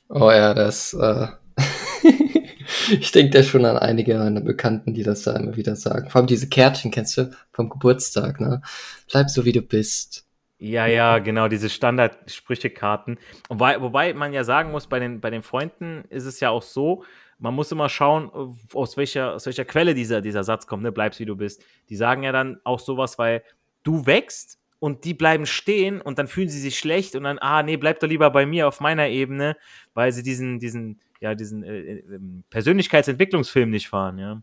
Oh 0.09 0.31
ja, 0.31 0.55
das, 0.55 0.95
äh, 0.95 1.27
ich 2.91 3.11
denke 3.11 3.31
da 3.31 3.43
schon 3.43 3.65
an 3.65 3.77
einige 3.77 4.17
meiner 4.17 4.41
Bekannten, 4.41 4.95
die 4.95 5.03
das 5.03 5.23
da 5.23 5.35
immer 5.35 5.57
wieder 5.57 5.75
sagen. 5.75 6.11
Vor 6.11 6.21
allem 6.21 6.29
diese 6.29 6.49
Kärtchen, 6.49 6.93
kennst 6.93 7.17
du, 7.17 7.31
vom 7.53 7.69
Geburtstag, 7.69 8.41
ne? 8.41 8.63
Bleib 9.11 9.31
so, 9.31 9.45
wie 9.45 9.53
du 9.53 9.63
bist. 9.63 10.26
Ja, 10.59 10.87
ja, 10.87 11.19
genau, 11.19 11.49
diese 11.49 11.69
Standard-Sprüchekarten. 11.69 13.19
Wobei, 13.49 13.81
wobei 13.81 14.15
man 14.15 14.33
ja 14.33 14.43
sagen 14.43 14.71
muss, 14.71 14.87
bei 14.87 14.99
den, 14.99 15.21
bei 15.21 15.29
den 15.29 15.43
Freunden 15.43 16.05
ist 16.09 16.25
es 16.25 16.41
ja 16.41 16.49
auch 16.49 16.63
so, 16.63 17.05
man 17.39 17.55
muss 17.55 17.71
immer 17.71 17.91
schauen, 17.91 18.31
aus 18.73 18.97
welcher, 18.97 19.35
aus 19.35 19.45
welcher 19.45 19.67
Quelle 19.67 19.93
dieser, 19.93 20.23
dieser 20.23 20.45
Satz 20.45 20.67
kommt, 20.67 20.83
ne? 20.83 20.93
Bleibst 20.93 21.21
wie 21.21 21.27
du 21.27 21.37
bist. 21.37 21.63
Die 21.91 21.97
sagen 21.97 22.23
ja 22.23 22.33
dann 22.33 22.59
auch 22.65 22.81
sowas, 22.81 23.19
weil 23.19 23.43
du 23.83 24.07
wächst 24.07 24.59
und 24.79 25.05
die 25.05 25.13
bleiben 25.13 25.45
stehen 25.45 26.01
und 26.01 26.19
dann 26.19 26.29
fühlen 26.29 26.49
sie 26.49 26.61
sich 26.61 26.79
schlecht 26.79 27.15
und 27.15 27.25
dann, 27.25 27.39
ah, 27.39 27.63
nee, 27.63 27.77
bleib 27.77 28.01
doch 28.01 28.09
lieber 28.09 28.31
bei 28.31 28.47
mir 28.47 28.67
auf 28.69 28.81
meiner 28.81 29.09
Ebene, 29.09 29.57
weil 29.93 30.13
sie 30.13 30.23
diesen, 30.23 30.59
diesen, 30.59 31.01
ja, 31.21 31.35
diesen 31.35 31.63
äh, 31.63 31.79
äh 31.79 31.99
ähm, 32.15 32.45
Persönlichkeitsentwicklungsfilm 32.49 33.71
nicht 33.71 33.89
fahren, 33.89 34.19
ja. 34.19 34.43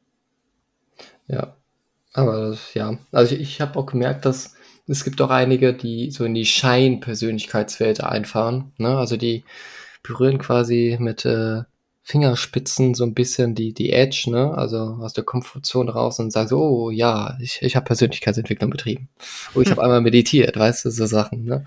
Ja, 1.28 1.58
aber 2.14 2.56
ja, 2.74 2.98
also 3.12 3.34
ich, 3.34 3.42
ich 3.42 3.62
habe 3.62 3.80
auch 3.80 3.88
gemerkt, 3.88 4.26
dass 4.26 4.56
es 4.88 5.04
gibt 5.04 5.22
auch 5.22 5.30
einige, 5.30 5.74
die 5.74 6.12
so 6.12 6.26
in 6.26 6.34
die 6.34 6.46
Schein-Persönlichkeitswelt 6.46 8.04
einfahren. 8.04 8.74
Ne? 8.78 8.98
Also 8.98 9.18
die 9.18 9.44
berühren 10.02 10.40
quasi 10.40 10.98
mit 11.00 11.26
äh, 11.26 11.64
Fingerspitzen 12.04 12.94
so 12.94 13.06
ein 13.06 13.14
bisschen 13.14 13.56
die, 13.56 13.74
die 13.74 13.94
Edge, 13.94 14.26
ne? 14.28 14.54
also 14.58 14.98
aus 15.02 15.14
der 15.14 15.24
Komfortzone 15.24 15.92
raus 15.92 16.20
und 16.20 16.32
sagen 16.32 16.50
so, 16.50 16.60
oh 16.60 16.90
ja, 16.90 17.38
ich, 17.40 17.62
ich 17.62 17.78
habe 17.78 17.86
Persönlichkeitsentwicklung 17.86 18.70
betrieben. 18.70 19.08
Oh, 19.56 19.62
ich 19.62 19.72
habe 19.72 19.82
einmal 19.82 20.02
meditiert, 20.02 20.58
weißt 20.58 20.86
du, 20.86 20.90
so 20.90 21.06
Sachen. 21.06 21.46
Ne? 21.46 21.64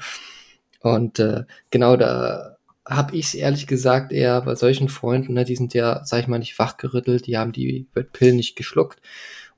Und 0.81 1.19
äh, 1.19 1.45
genau 1.71 1.97
da 1.97 2.57
habe 2.85 3.17
ich 3.17 3.39
ehrlich 3.39 3.67
gesagt 3.67 4.13
eher 4.13 4.43
bei 4.43 4.55
solchen 4.55 4.89
Freunden, 4.89 5.33
ne, 5.33 5.45
die 5.45 5.57
sind 5.57 5.75
ja, 5.75 6.05
sag 6.05 6.21
ich 6.21 6.29
mal, 6.29 6.39
nicht 6.39 6.59
wachgerüttelt, 6.59 7.27
die 7.27 7.37
haben 7.37 7.51
die 7.51 7.89
Pillen 8.13 8.37
nicht 8.37 8.55
geschluckt 8.55 9.01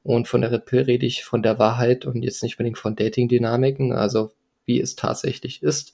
und 0.08 0.26
von 0.26 0.40
der 0.40 0.50
Red 0.50 0.64
Pill 0.64 0.80
rede 0.84 1.04
ich 1.04 1.22
von 1.22 1.42
der 1.42 1.58
Wahrheit 1.58 2.06
und 2.06 2.22
jetzt 2.22 2.42
nicht 2.42 2.54
unbedingt 2.54 2.78
von 2.78 2.96
Dating-Dynamiken, 2.96 3.92
also 3.92 4.32
wie 4.64 4.80
es 4.80 4.96
tatsächlich 4.96 5.62
ist, 5.62 5.92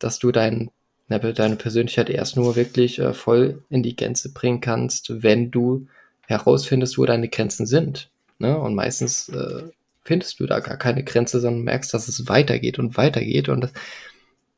dass 0.00 0.18
du 0.18 0.32
dein, 0.32 0.72
deine 1.08 1.54
Persönlichkeit 1.54 2.10
erst 2.10 2.34
nur 2.34 2.56
wirklich 2.56 2.98
äh, 2.98 3.14
voll 3.14 3.62
in 3.70 3.84
die 3.84 3.94
Gänze 3.94 4.32
bringen 4.32 4.60
kannst, 4.60 5.22
wenn 5.22 5.52
du 5.52 5.86
herausfindest, 6.26 6.98
wo 6.98 7.04
deine 7.04 7.28
Grenzen 7.28 7.64
sind. 7.64 8.10
Ne? 8.40 8.58
Und 8.58 8.74
meistens 8.74 9.28
äh, 9.28 9.62
findest 10.02 10.40
du 10.40 10.46
da 10.46 10.58
gar 10.58 10.76
keine 10.76 11.04
Grenze, 11.04 11.38
sondern 11.38 11.62
merkst, 11.62 11.94
dass 11.94 12.08
es 12.08 12.26
weitergeht 12.26 12.80
und 12.80 12.96
weitergeht. 12.96 13.48
Und 13.48 13.60
das, 13.60 13.72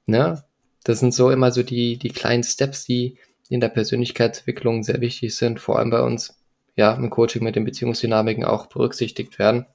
ne? 0.07 0.43
das 0.85 1.00
sind 1.00 1.12
so 1.12 1.31
immer 1.31 1.53
so 1.53 1.62
die, 1.62 1.99
die 1.99 2.09
kleinen 2.09 2.45
Steps, 2.45 2.87
die 2.87 3.19
in 3.50 3.61
der 3.61 3.69
Persönlichkeitsentwicklung 3.69 4.85
sehr 4.85 5.03
wichtig 5.03 5.37
sind, 5.37 5.61
vor 5.61 5.79
allem 5.79 5.91
bei 5.91 6.00
uns 6.00 6.35
ja, 6.76 6.92
im 6.95 7.11
Coaching 7.11 7.42
mit 7.42 7.56
den 7.56 7.64
Beziehungsdynamiken 7.64 8.45
auch 8.45 8.66
berücksichtigt 8.66 9.38
werden 9.38 9.66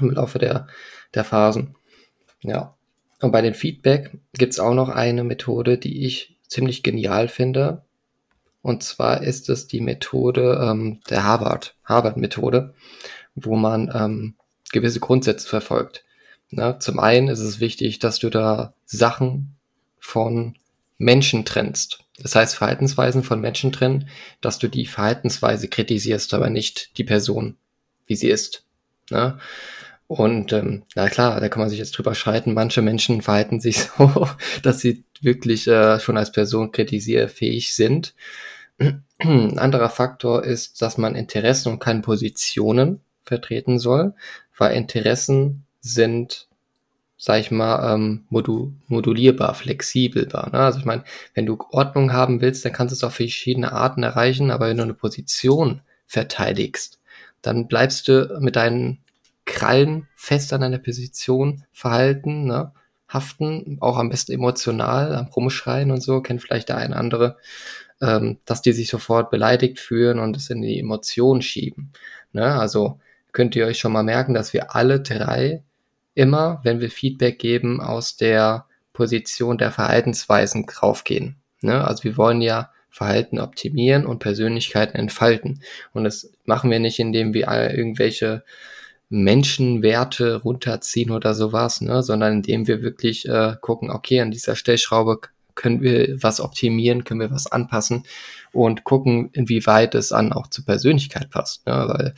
im 0.00 0.10
Laufe 0.10 0.38
der, 0.38 0.66
der 1.14 1.24
Phasen. 1.24 1.76
Ja. 2.42 2.76
Und 3.20 3.30
bei 3.30 3.40
den 3.40 3.54
Feedback 3.54 4.18
gibt 4.32 4.52
es 4.52 4.60
auch 4.60 4.74
noch 4.74 4.88
eine 4.88 5.22
Methode, 5.22 5.78
die 5.78 6.04
ich 6.04 6.36
ziemlich 6.48 6.82
genial 6.82 7.28
finde. 7.28 7.84
Und 8.62 8.82
zwar 8.82 9.22
ist 9.22 9.48
es 9.48 9.66
die 9.66 9.80
Methode 9.80 10.60
ähm, 10.62 11.00
der 11.08 11.24
Harvard, 11.24 11.76
Harvard-Methode, 11.84 12.74
wo 13.34 13.56
man 13.56 13.90
ähm, 13.94 14.34
gewisse 14.72 15.00
Grundsätze 15.00 15.48
verfolgt. 15.48 16.04
Na, 16.50 16.78
zum 16.78 16.98
einen 16.98 17.28
ist 17.28 17.40
es 17.40 17.60
wichtig, 17.60 17.98
dass 17.98 18.18
du 18.18 18.28
da 18.28 18.74
Sachen 18.84 19.56
von 19.98 20.56
Menschen 20.98 21.44
trennst. 21.44 22.04
Das 22.18 22.34
heißt, 22.34 22.56
Verhaltensweisen 22.56 23.22
von 23.22 23.40
Menschen 23.40 23.72
trennen, 23.72 24.08
dass 24.40 24.58
du 24.58 24.68
die 24.68 24.86
Verhaltensweise 24.86 25.68
kritisierst, 25.68 26.34
aber 26.34 26.50
nicht 26.50 26.98
die 26.98 27.04
Person, 27.04 27.56
wie 28.06 28.16
sie 28.16 28.28
ist. 28.28 28.64
Ne? 29.10 29.38
Und 30.06 30.52
ähm, 30.52 30.82
na 30.94 31.08
klar, 31.08 31.40
da 31.40 31.48
kann 31.48 31.60
man 31.60 31.70
sich 31.70 31.78
jetzt 31.78 31.92
drüber 31.92 32.14
schreiten. 32.14 32.52
Manche 32.52 32.82
Menschen 32.82 33.22
verhalten 33.22 33.60
sich 33.60 33.78
so, 33.98 34.28
dass 34.62 34.80
sie 34.80 35.04
wirklich 35.22 35.66
äh, 35.66 36.00
schon 36.00 36.18
als 36.18 36.32
Person 36.32 36.70
kritisierfähig 36.70 37.74
sind. 37.74 38.14
Ein 39.18 39.58
anderer 39.58 39.88
Faktor 39.88 40.44
ist, 40.44 40.82
dass 40.82 40.98
man 40.98 41.14
Interessen 41.14 41.70
und 41.70 41.78
keine 41.78 42.00
Positionen 42.00 43.00
vertreten 43.22 43.78
soll, 43.78 44.14
weil 44.58 44.76
Interessen 44.76 45.64
sind 45.80 46.48
sag 47.24 47.38
ich 47.38 47.52
mal, 47.52 47.94
ähm, 47.94 48.24
modu 48.30 48.72
modulierbar, 48.88 49.54
flexibelbar. 49.54 50.50
Ne? 50.50 50.58
Also 50.58 50.80
ich 50.80 50.84
meine, 50.84 51.04
wenn 51.34 51.46
du 51.46 51.56
Ordnung 51.70 52.12
haben 52.12 52.40
willst, 52.40 52.64
dann 52.64 52.72
kannst 52.72 52.90
du 52.90 52.96
es 52.96 53.04
auf 53.04 53.14
verschiedene 53.14 53.70
Arten 53.70 54.02
erreichen, 54.02 54.50
aber 54.50 54.68
wenn 54.68 54.76
du 54.76 54.82
eine 54.82 54.94
Position 54.94 55.82
verteidigst, 56.08 57.00
dann 57.40 57.68
bleibst 57.68 58.08
du 58.08 58.38
mit 58.40 58.56
deinen 58.56 59.04
Krallen 59.44 60.08
fest 60.16 60.52
an 60.52 60.62
deiner 60.62 60.78
Position 60.78 61.62
verhalten, 61.72 62.46
ne? 62.46 62.72
haften, 63.06 63.76
auch 63.80 63.98
am 63.98 64.08
besten 64.08 64.32
emotional, 64.32 65.14
am 65.14 65.26
Rumschreien 65.26 65.92
und 65.92 66.02
so, 66.02 66.22
kennt 66.22 66.42
vielleicht 66.42 66.70
der 66.70 66.78
eine 66.78 66.96
andere, 66.96 67.36
ähm, 68.00 68.38
dass 68.46 68.62
die 68.62 68.72
sich 68.72 68.88
sofort 68.88 69.30
beleidigt 69.30 69.78
fühlen 69.78 70.18
und 70.18 70.36
es 70.36 70.50
in 70.50 70.60
die 70.60 70.80
Emotionen 70.80 71.40
schieben. 71.40 71.92
Ne? 72.32 72.52
Also 72.52 72.98
könnt 73.30 73.54
ihr 73.54 73.66
euch 73.66 73.78
schon 73.78 73.92
mal 73.92 74.02
merken, 74.02 74.34
dass 74.34 74.52
wir 74.52 74.74
alle 74.74 75.00
drei 75.00 75.62
immer, 76.14 76.60
wenn 76.62 76.80
wir 76.80 76.90
Feedback 76.90 77.38
geben, 77.38 77.80
aus 77.80 78.16
der 78.16 78.66
Position 78.92 79.58
der 79.58 79.70
Verhaltensweisen 79.70 80.66
draufgehen. 80.66 81.36
Ne? 81.62 81.86
Also 81.86 82.04
wir 82.04 82.16
wollen 82.16 82.42
ja 82.42 82.70
Verhalten 82.90 83.38
optimieren 83.38 84.04
und 84.04 84.18
Persönlichkeiten 84.18 84.96
entfalten. 84.96 85.62
Und 85.94 86.04
das 86.04 86.30
machen 86.44 86.70
wir 86.70 86.78
nicht, 86.78 86.98
indem 86.98 87.32
wir 87.32 87.48
irgendwelche 87.48 88.44
Menschenwerte 89.08 90.36
runterziehen 90.42 91.10
oder 91.10 91.34
sowas, 91.34 91.80
ne? 91.80 92.02
sondern 92.02 92.34
indem 92.34 92.66
wir 92.66 92.82
wirklich 92.82 93.26
äh, 93.28 93.56
gucken, 93.60 93.90
okay, 93.90 94.20
an 94.20 94.30
dieser 94.30 94.56
Stellschraube 94.56 95.20
können 95.54 95.82
wir 95.82 96.22
was 96.22 96.40
optimieren, 96.40 97.04
können 97.04 97.20
wir 97.20 97.30
was 97.30 97.46
anpassen 97.46 98.04
und 98.52 98.84
gucken, 98.84 99.30
inwieweit 99.32 99.94
es 99.94 100.12
an 100.12 100.32
auch 100.32 100.46
zur 100.46 100.64
Persönlichkeit 100.64 101.30
passt. 101.30 101.66
Ne? 101.66 101.84
Weil 101.88 102.14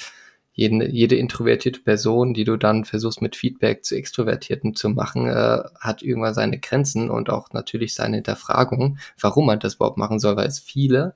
jede, 0.54 0.88
jede 0.88 1.16
introvertierte 1.16 1.80
Person, 1.80 2.32
die 2.32 2.44
du 2.44 2.56
dann 2.56 2.84
versuchst 2.84 3.20
mit 3.20 3.34
Feedback 3.34 3.84
zu 3.84 3.96
Extrovertierten 3.96 4.74
zu 4.74 4.88
machen, 4.88 5.26
äh, 5.26 5.62
hat 5.80 6.02
irgendwann 6.02 6.32
seine 6.32 6.60
Grenzen 6.60 7.10
und 7.10 7.28
auch 7.28 7.52
natürlich 7.52 7.94
seine 7.94 8.16
Hinterfragung, 8.16 8.98
warum 9.20 9.46
man 9.46 9.58
das 9.58 9.74
überhaupt 9.74 9.98
machen 9.98 10.20
soll, 10.20 10.36
weil 10.36 10.46
es 10.46 10.60
viele, 10.60 11.14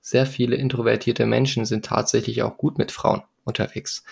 sehr 0.00 0.24
viele 0.24 0.56
introvertierte 0.56 1.26
Menschen 1.26 1.66
sind 1.66 1.84
tatsächlich 1.84 2.42
auch 2.42 2.56
gut 2.56 2.78
mit 2.78 2.90
Frauen 2.90 3.22
unterwegs. 3.44 4.04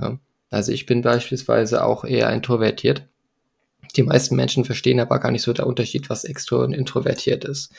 Ja. 0.00 0.18
Also 0.48 0.72
ich 0.72 0.86
bin 0.86 1.02
beispielsweise 1.02 1.84
auch 1.84 2.04
eher 2.04 2.30
introvertiert. 2.32 3.06
Die 3.96 4.02
meisten 4.02 4.36
Menschen 4.36 4.64
verstehen 4.64 5.00
aber 5.00 5.18
gar 5.18 5.30
nicht 5.30 5.42
so 5.42 5.52
der 5.52 5.66
Unterschied, 5.66 6.08
was 6.08 6.24
extro 6.24 6.62
und 6.62 6.72
introvertiert 6.72 7.44
ist. 7.44 7.72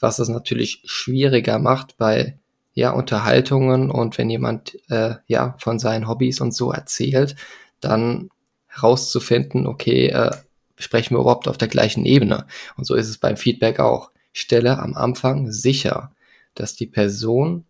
Was 0.00 0.18
es 0.18 0.28
natürlich 0.28 0.82
schwieriger 0.84 1.58
macht 1.58 1.96
bei 1.98 2.38
ja, 2.74 2.90
Unterhaltungen 2.90 3.90
und 3.90 4.18
wenn 4.18 4.28
jemand 4.28 4.78
äh, 4.90 5.14
ja 5.26 5.54
von 5.58 5.78
seinen 5.78 6.08
Hobbys 6.08 6.40
und 6.40 6.52
so 6.52 6.72
erzählt, 6.72 7.36
dann 7.80 8.30
herauszufinden, 8.66 9.66
okay, 9.66 10.08
äh, 10.08 10.32
sprechen 10.76 11.14
wir 11.14 11.20
überhaupt 11.20 11.48
auf 11.48 11.58
der 11.58 11.68
gleichen 11.68 12.04
Ebene. 12.04 12.46
Und 12.76 12.84
so 12.84 12.94
ist 12.94 13.08
es 13.08 13.18
beim 13.18 13.36
Feedback 13.36 13.78
auch. 13.78 14.10
Stelle 14.32 14.80
am 14.80 14.94
Anfang 14.94 15.52
sicher, 15.52 16.10
dass 16.54 16.74
die 16.74 16.88
Person 16.88 17.64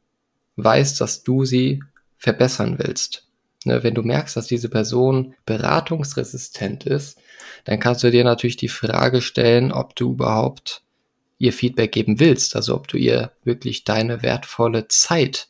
weiß, 0.57 0.97
dass 0.97 1.23
du 1.23 1.45
sie 1.45 1.83
verbessern 2.17 2.79
willst. 2.79 3.27
Ne, 3.67 3.83
wenn 3.83 3.95
du 3.95 4.03
merkst, 4.03 4.37
dass 4.37 4.47
diese 4.47 4.69
Person 4.69 5.35
beratungsresistent 5.47 6.85
ist, 6.85 7.19
dann 7.65 7.81
kannst 7.81 8.03
du 8.03 8.11
dir 8.11 8.25
natürlich 8.25 8.57
die 8.57 8.69
Frage 8.69 9.21
stellen, 9.21 9.73
ob 9.73 9.97
du 9.97 10.13
überhaupt 10.13 10.84
ihr 11.39 11.53
Feedback 11.53 11.93
geben 11.93 12.21
willst, 12.21 12.57
also 12.57 12.75
ob 12.75 12.89
du 12.89 12.97
ihr 12.97 13.33
wirklich 13.45 13.85
deine 13.85 14.23
wertvolle 14.23 14.89
Zeit 14.89 15.49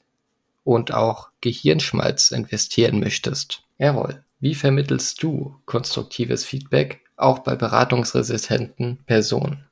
und 0.64 0.92
auch 0.92 1.30
Gehirnschmalz 1.40 2.30
investieren 2.30 3.00
möchtest. 3.00 3.62
Errol, 3.78 4.24
wie 4.40 4.54
vermittelst 4.54 5.22
du 5.22 5.60
konstruktives 5.66 6.44
Feedback 6.44 7.00
auch 7.16 7.40
bei 7.40 7.54
beratungsresistenten 7.54 9.04
Personen? 9.04 9.68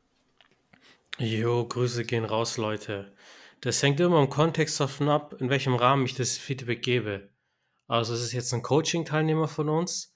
Jo, 1.18 1.66
Grüße 1.66 2.04
gehen 2.04 2.24
raus, 2.24 2.56
Leute. 2.56 3.12
Das 3.60 3.82
hängt 3.82 4.00
immer 4.00 4.20
im 4.20 4.28
Kontext 4.28 4.80
davon 4.80 5.08
ab, 5.08 5.36
in 5.38 5.50
welchem 5.50 5.74
Rahmen 5.74 6.04
ich 6.04 6.14
das 6.14 6.36
Feedback 6.36 6.82
gebe. 6.82 7.28
Also 7.86 8.14
es 8.14 8.22
ist 8.22 8.32
jetzt 8.32 8.52
ein 8.54 8.62
Coaching-Teilnehmer 8.62 9.48
von 9.48 9.68
uns, 9.68 10.14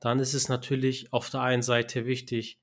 dann 0.00 0.20
ist 0.20 0.34
es 0.34 0.48
natürlich 0.48 1.12
auf 1.12 1.30
der 1.30 1.42
einen 1.42 1.62
Seite 1.62 2.06
wichtig, 2.06 2.58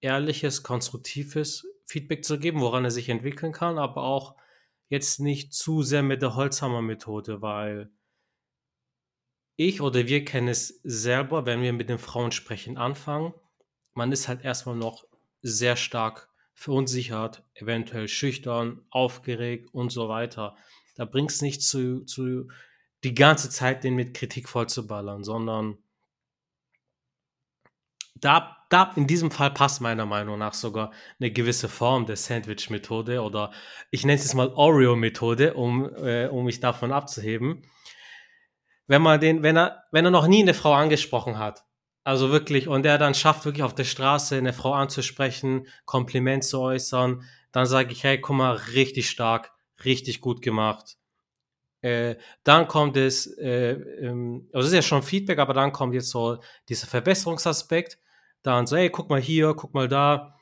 ehrliches, 0.00 0.62
konstruktives 0.62 1.66
Feedback 1.90 2.24
zu 2.24 2.38
geben, 2.38 2.60
woran 2.60 2.84
er 2.84 2.90
sich 2.90 3.08
entwickeln 3.08 3.52
kann, 3.52 3.78
aber 3.78 4.04
auch 4.04 4.36
jetzt 4.88 5.20
nicht 5.20 5.52
zu 5.52 5.82
sehr 5.82 6.02
mit 6.02 6.22
der 6.22 6.36
Holzhammer-Methode, 6.36 7.42
weil 7.42 7.90
ich 9.56 9.80
oder 9.80 10.06
wir 10.06 10.24
kennen 10.24 10.48
es 10.48 10.80
selber, 10.84 11.46
wenn 11.46 11.62
wir 11.62 11.72
mit 11.72 11.88
den 11.88 11.98
Frauen 11.98 12.32
sprechen 12.32 12.78
anfangen, 12.78 13.34
man 13.92 14.12
ist 14.12 14.28
halt 14.28 14.42
erstmal 14.42 14.76
noch 14.76 15.04
sehr 15.42 15.76
stark 15.76 16.28
verunsichert, 16.54 17.42
eventuell 17.54 18.06
schüchtern, 18.06 18.84
aufgeregt 18.90 19.74
und 19.74 19.90
so 19.90 20.08
weiter. 20.08 20.56
Da 20.94 21.04
bringt 21.04 21.30
es 21.30 21.42
nicht 21.42 21.62
zu, 21.62 22.04
zu 22.04 22.48
die 23.02 23.14
ganze 23.14 23.50
Zeit 23.50 23.82
den 23.82 23.94
mit 23.94 24.14
Kritik 24.14 24.48
voll 24.48 24.68
zu 24.68 24.86
ballern, 24.86 25.24
sondern 25.24 25.78
da, 28.14 28.59
da 28.70 28.92
in 28.96 29.06
diesem 29.06 29.30
Fall 29.30 29.50
passt 29.50 29.80
meiner 29.80 30.06
Meinung 30.06 30.38
nach 30.38 30.54
sogar 30.54 30.92
eine 31.18 31.30
gewisse 31.30 31.68
Form 31.68 32.06
der 32.06 32.16
Sandwich-Methode 32.16 33.20
oder 33.20 33.52
ich 33.90 34.06
nenne 34.06 34.16
es 34.16 34.24
jetzt 34.24 34.34
mal 34.34 34.48
Oreo-Methode, 34.48 35.54
um, 35.54 35.94
äh, 35.96 36.28
um 36.28 36.46
mich 36.46 36.60
davon 36.60 36.92
abzuheben. 36.92 37.62
Wenn 38.86 39.02
man 39.02 39.20
den, 39.20 39.42
wenn 39.42 39.56
er, 39.56 39.84
wenn 39.92 40.04
er 40.04 40.10
noch 40.10 40.26
nie 40.26 40.42
eine 40.42 40.54
Frau 40.54 40.72
angesprochen 40.72 41.38
hat, 41.38 41.64
also 42.04 42.30
wirklich, 42.30 42.66
und 42.66 42.86
er 42.86 42.96
dann 42.96 43.14
schafft, 43.14 43.44
wirklich 43.44 43.62
auf 43.62 43.74
der 43.74 43.84
Straße 43.84 44.36
eine 44.36 44.52
Frau 44.52 44.72
anzusprechen, 44.72 45.66
Kompliment 45.84 46.44
zu 46.44 46.60
äußern, 46.60 47.22
dann 47.52 47.66
sage 47.66 47.92
ich, 47.92 48.04
hey, 48.04 48.20
guck 48.20 48.36
mal, 48.36 48.54
richtig 48.54 49.10
stark, 49.10 49.52
richtig 49.84 50.20
gut 50.20 50.42
gemacht. 50.42 50.96
Äh, 51.82 52.16
dann 52.44 52.68
kommt 52.68 52.96
es, 52.96 53.26
äh, 53.38 53.72
ähm, 53.72 54.48
also 54.52 54.66
es 54.66 54.72
ist 54.72 54.76
ja 54.76 54.82
schon 54.82 55.02
Feedback, 55.02 55.38
aber 55.38 55.54
dann 55.54 55.72
kommt 55.72 55.94
jetzt 55.94 56.10
so 56.10 56.38
dieser 56.68 56.86
Verbesserungsaspekt. 56.86 57.98
Dann 58.42 58.66
so, 58.66 58.76
hey, 58.76 58.90
guck 58.90 59.10
mal 59.10 59.20
hier, 59.20 59.54
guck 59.54 59.74
mal 59.74 59.88
da. 59.88 60.36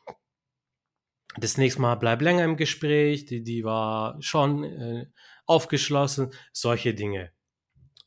Das 1.37 1.57
nächste 1.57 1.81
Mal 1.81 1.95
bleib 1.97 2.23
länger 2.23 2.45
im 2.45 2.57
Gespräch, 2.57 3.27
die, 3.27 3.43
die 3.43 3.65
war 3.65 4.21
schon 4.21 4.65
äh, 4.65 5.07
aufgeschlossen, 5.47 6.33
solche 6.53 6.95
Dinge. 6.95 7.33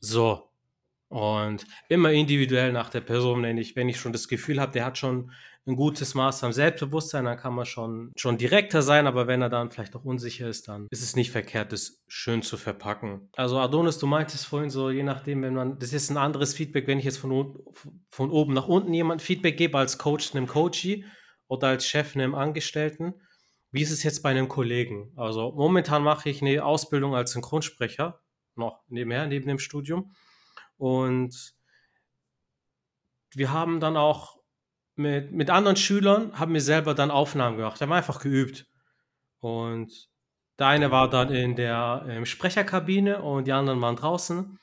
So. 0.00 0.51
Und 1.12 1.66
immer 1.90 2.10
individuell 2.10 2.72
nach 2.72 2.88
der 2.88 3.02
Person, 3.02 3.42
wenn 3.42 3.58
ich, 3.58 3.76
wenn 3.76 3.90
ich 3.90 4.00
schon 4.00 4.14
das 4.14 4.28
Gefühl 4.28 4.58
habe, 4.58 4.72
der 4.72 4.86
hat 4.86 4.96
schon 4.96 5.30
ein 5.66 5.76
gutes 5.76 6.14
Maß 6.14 6.42
an 6.42 6.54
Selbstbewusstsein, 6.54 7.26
dann 7.26 7.36
kann 7.36 7.54
man 7.54 7.66
schon, 7.66 8.12
schon 8.16 8.38
direkter 8.38 8.80
sein, 8.80 9.06
aber 9.06 9.26
wenn 9.26 9.42
er 9.42 9.50
dann 9.50 9.70
vielleicht 9.70 9.94
auch 9.94 10.06
unsicher 10.06 10.48
ist, 10.48 10.68
dann 10.68 10.86
ist 10.90 11.02
es 11.02 11.14
nicht 11.14 11.30
verkehrt, 11.30 11.70
das 11.70 12.02
schön 12.08 12.40
zu 12.40 12.56
verpacken. 12.56 13.28
Also 13.36 13.58
Adonis, 13.58 13.98
du 13.98 14.06
meintest 14.06 14.46
vorhin 14.46 14.70
so, 14.70 14.88
je 14.88 15.02
nachdem, 15.02 15.42
wenn 15.42 15.52
man, 15.52 15.78
das 15.78 15.92
ist 15.92 16.08
ein 16.08 16.16
anderes 16.16 16.54
Feedback, 16.54 16.86
wenn 16.86 16.98
ich 16.98 17.04
jetzt 17.04 17.18
von, 17.18 17.58
von 18.08 18.30
oben 18.30 18.54
nach 18.54 18.66
unten 18.66 18.94
jemand 18.94 19.20
Feedback 19.20 19.58
gebe, 19.58 19.76
als 19.76 19.98
Coach 19.98 20.34
einem 20.34 20.46
Coachie 20.46 21.04
oder 21.46 21.68
als 21.68 21.86
Chef 21.86 22.16
einem 22.16 22.34
Angestellten. 22.34 23.20
Wie 23.70 23.82
ist 23.82 23.90
es 23.90 24.02
jetzt 24.02 24.22
bei 24.22 24.30
einem 24.30 24.48
Kollegen? 24.48 25.12
Also 25.16 25.52
momentan 25.52 26.02
mache 26.02 26.30
ich 26.30 26.40
eine 26.40 26.64
Ausbildung 26.64 27.14
als 27.14 27.32
Synchronsprecher, 27.32 28.18
noch 28.56 28.80
nebenher, 28.88 29.26
neben 29.26 29.46
dem 29.46 29.58
Studium. 29.58 30.14
Und 30.82 31.54
wir 33.36 33.52
haben 33.52 33.78
dann 33.78 33.96
auch 33.96 34.40
mit, 34.96 35.30
mit 35.30 35.48
anderen 35.48 35.76
Schülern 35.76 36.36
haben 36.36 36.54
wir 36.54 36.60
selber 36.60 36.92
dann 36.92 37.12
Aufnahmen 37.12 37.56
gemacht. 37.56 37.80
Haben 37.80 37.92
einfach 37.92 38.20
geübt. 38.20 38.66
Und 39.38 40.08
der 40.58 40.66
eine 40.66 40.90
war 40.90 41.08
dann 41.08 41.32
in 41.32 41.54
der 41.54 42.04
ähm, 42.08 42.26
Sprecherkabine 42.26 43.22
und 43.22 43.46
die 43.46 43.52
anderen 43.52 43.80
waren 43.80 43.94
draußen, 43.94 44.58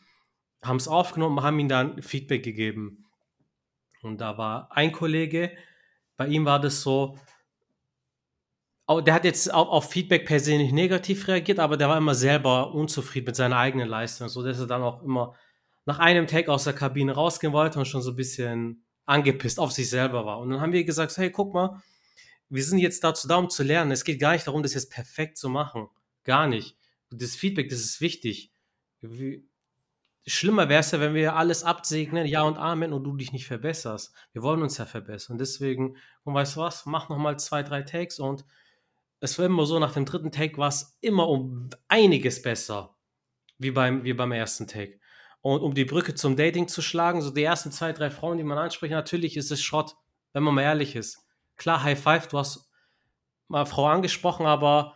haben 0.61 0.75
es 0.75 0.89
aufgenommen, 0.89 1.41
haben 1.41 1.57
ihm 1.57 1.69
dann 1.69 2.01
Feedback 2.01 2.43
gegeben. 2.43 3.05
Und 4.01 4.19
da 4.19 4.37
war 4.37 4.67
ein 4.73 4.91
Kollege, 4.91 5.55
bei 6.17 6.27
ihm 6.27 6.43
war 6.43 6.59
das 6.59 6.81
so, 6.81 7.17
der 8.89 9.13
hat 9.13 9.23
jetzt 9.23 9.53
auf 9.53 9.89
Feedback 9.89 10.25
per 10.25 10.41
se 10.41 10.57
nicht 10.57 10.73
negativ 10.73 11.29
reagiert, 11.29 11.59
aber 11.59 11.77
der 11.77 11.87
war 11.87 11.97
immer 11.97 12.15
selber 12.15 12.73
unzufrieden 12.73 13.27
mit 13.27 13.37
seiner 13.37 13.57
eigenen 13.57 13.87
Leistung, 13.87 14.27
so 14.27 14.43
dass 14.43 14.59
er 14.59 14.67
dann 14.67 14.81
auch 14.81 15.01
immer 15.01 15.33
nach 15.89 15.97
einem 15.97 16.27
Tag 16.27 16.49
aus 16.49 16.65
der 16.65 16.73
Kabine 16.73 17.13
rausgehen 17.13 17.51
wollte 17.51 17.79
und 17.79 17.87
schon 17.87 18.03
so 18.03 18.11
ein 18.11 18.15
bisschen 18.15 18.83
angepisst 19.05 19.59
auf 19.59 19.71
sich 19.71 19.89
selber 19.89 20.23
war. 20.23 20.37
Und 20.37 20.51
dann 20.51 20.61
haben 20.61 20.71
wir 20.71 20.83
gesagt, 20.83 21.17
hey, 21.17 21.31
guck 21.31 21.51
mal, 21.51 21.81
wir 22.47 22.63
sind 22.63 22.77
jetzt 22.77 23.03
dazu 23.03 23.27
da, 23.27 23.37
um 23.37 23.49
zu 23.49 23.63
lernen. 23.63 23.89
Es 23.89 24.03
geht 24.03 24.19
gar 24.19 24.33
nicht 24.33 24.45
darum, 24.45 24.61
das 24.61 24.75
jetzt 24.75 24.91
perfekt 24.91 25.39
zu 25.39 25.49
machen. 25.49 25.87
Gar 26.25 26.45
nicht. 26.45 26.77
Das 27.09 27.35
Feedback, 27.35 27.69
das 27.69 27.79
ist 27.79 28.01
wichtig. 28.01 28.51
Wie, 29.01 29.47
schlimmer 30.27 30.69
wäre 30.69 30.81
es 30.81 30.91
ja, 30.91 30.99
wenn 30.99 31.15
wir 31.15 31.35
alles 31.35 31.63
absegnen, 31.63 32.27
Ja 32.27 32.43
und 32.43 32.59
Amen, 32.59 32.93
und 32.93 33.03
du 33.03 33.17
dich 33.17 33.31
nicht 33.31 33.47
verbesserst. 33.47 34.13
Wir 34.31 34.43
wollen 34.43 34.61
uns 34.61 34.77
ja 34.77 34.85
verbessern. 34.85 35.39
Deswegen, 35.39 35.97
und 36.23 36.35
weißt 36.35 36.55
du 36.55 36.59
was, 36.59 36.85
mach 36.85 37.09
nochmal 37.09 37.39
zwei, 37.39 37.63
drei 37.63 37.81
Takes 37.81 38.19
und 38.19 38.45
es 39.21 39.39
war 39.39 39.47
immer 39.47 39.65
so, 39.65 39.79
nach 39.79 39.93
dem 39.93 40.05
dritten 40.05 40.31
Take 40.31 40.59
war 40.59 40.69
es 40.69 40.99
immer 41.01 41.27
um 41.27 41.71
einiges 41.87 42.43
besser, 42.43 42.95
wie 43.57 43.71
beim, 43.71 44.03
wie 44.03 44.13
beim 44.13 44.31
ersten 44.31 44.67
Take. 44.67 44.98
Und 45.41 45.61
um 45.61 45.73
die 45.73 45.85
Brücke 45.85 46.15
zum 46.15 46.35
Dating 46.35 46.67
zu 46.67 46.81
schlagen, 46.81 47.21
so 47.21 47.31
die 47.31 47.43
ersten 47.43 47.71
zwei, 47.71 47.93
drei 47.93 48.09
Frauen, 48.09 48.37
die 48.37 48.43
man 48.43 48.57
anspricht, 48.57 48.91
natürlich 48.91 49.37
ist 49.37 49.51
es 49.51 49.61
Schrott, 49.61 49.95
wenn 50.33 50.43
man 50.43 50.55
mal 50.55 50.63
ehrlich 50.63 50.95
ist. 50.95 51.25
Klar, 51.55 51.83
High 51.83 51.99
Five, 51.99 52.27
du 52.27 52.37
hast 52.37 52.69
mal 53.47 53.65
Frau 53.65 53.87
angesprochen, 53.87 54.45
aber 54.45 54.95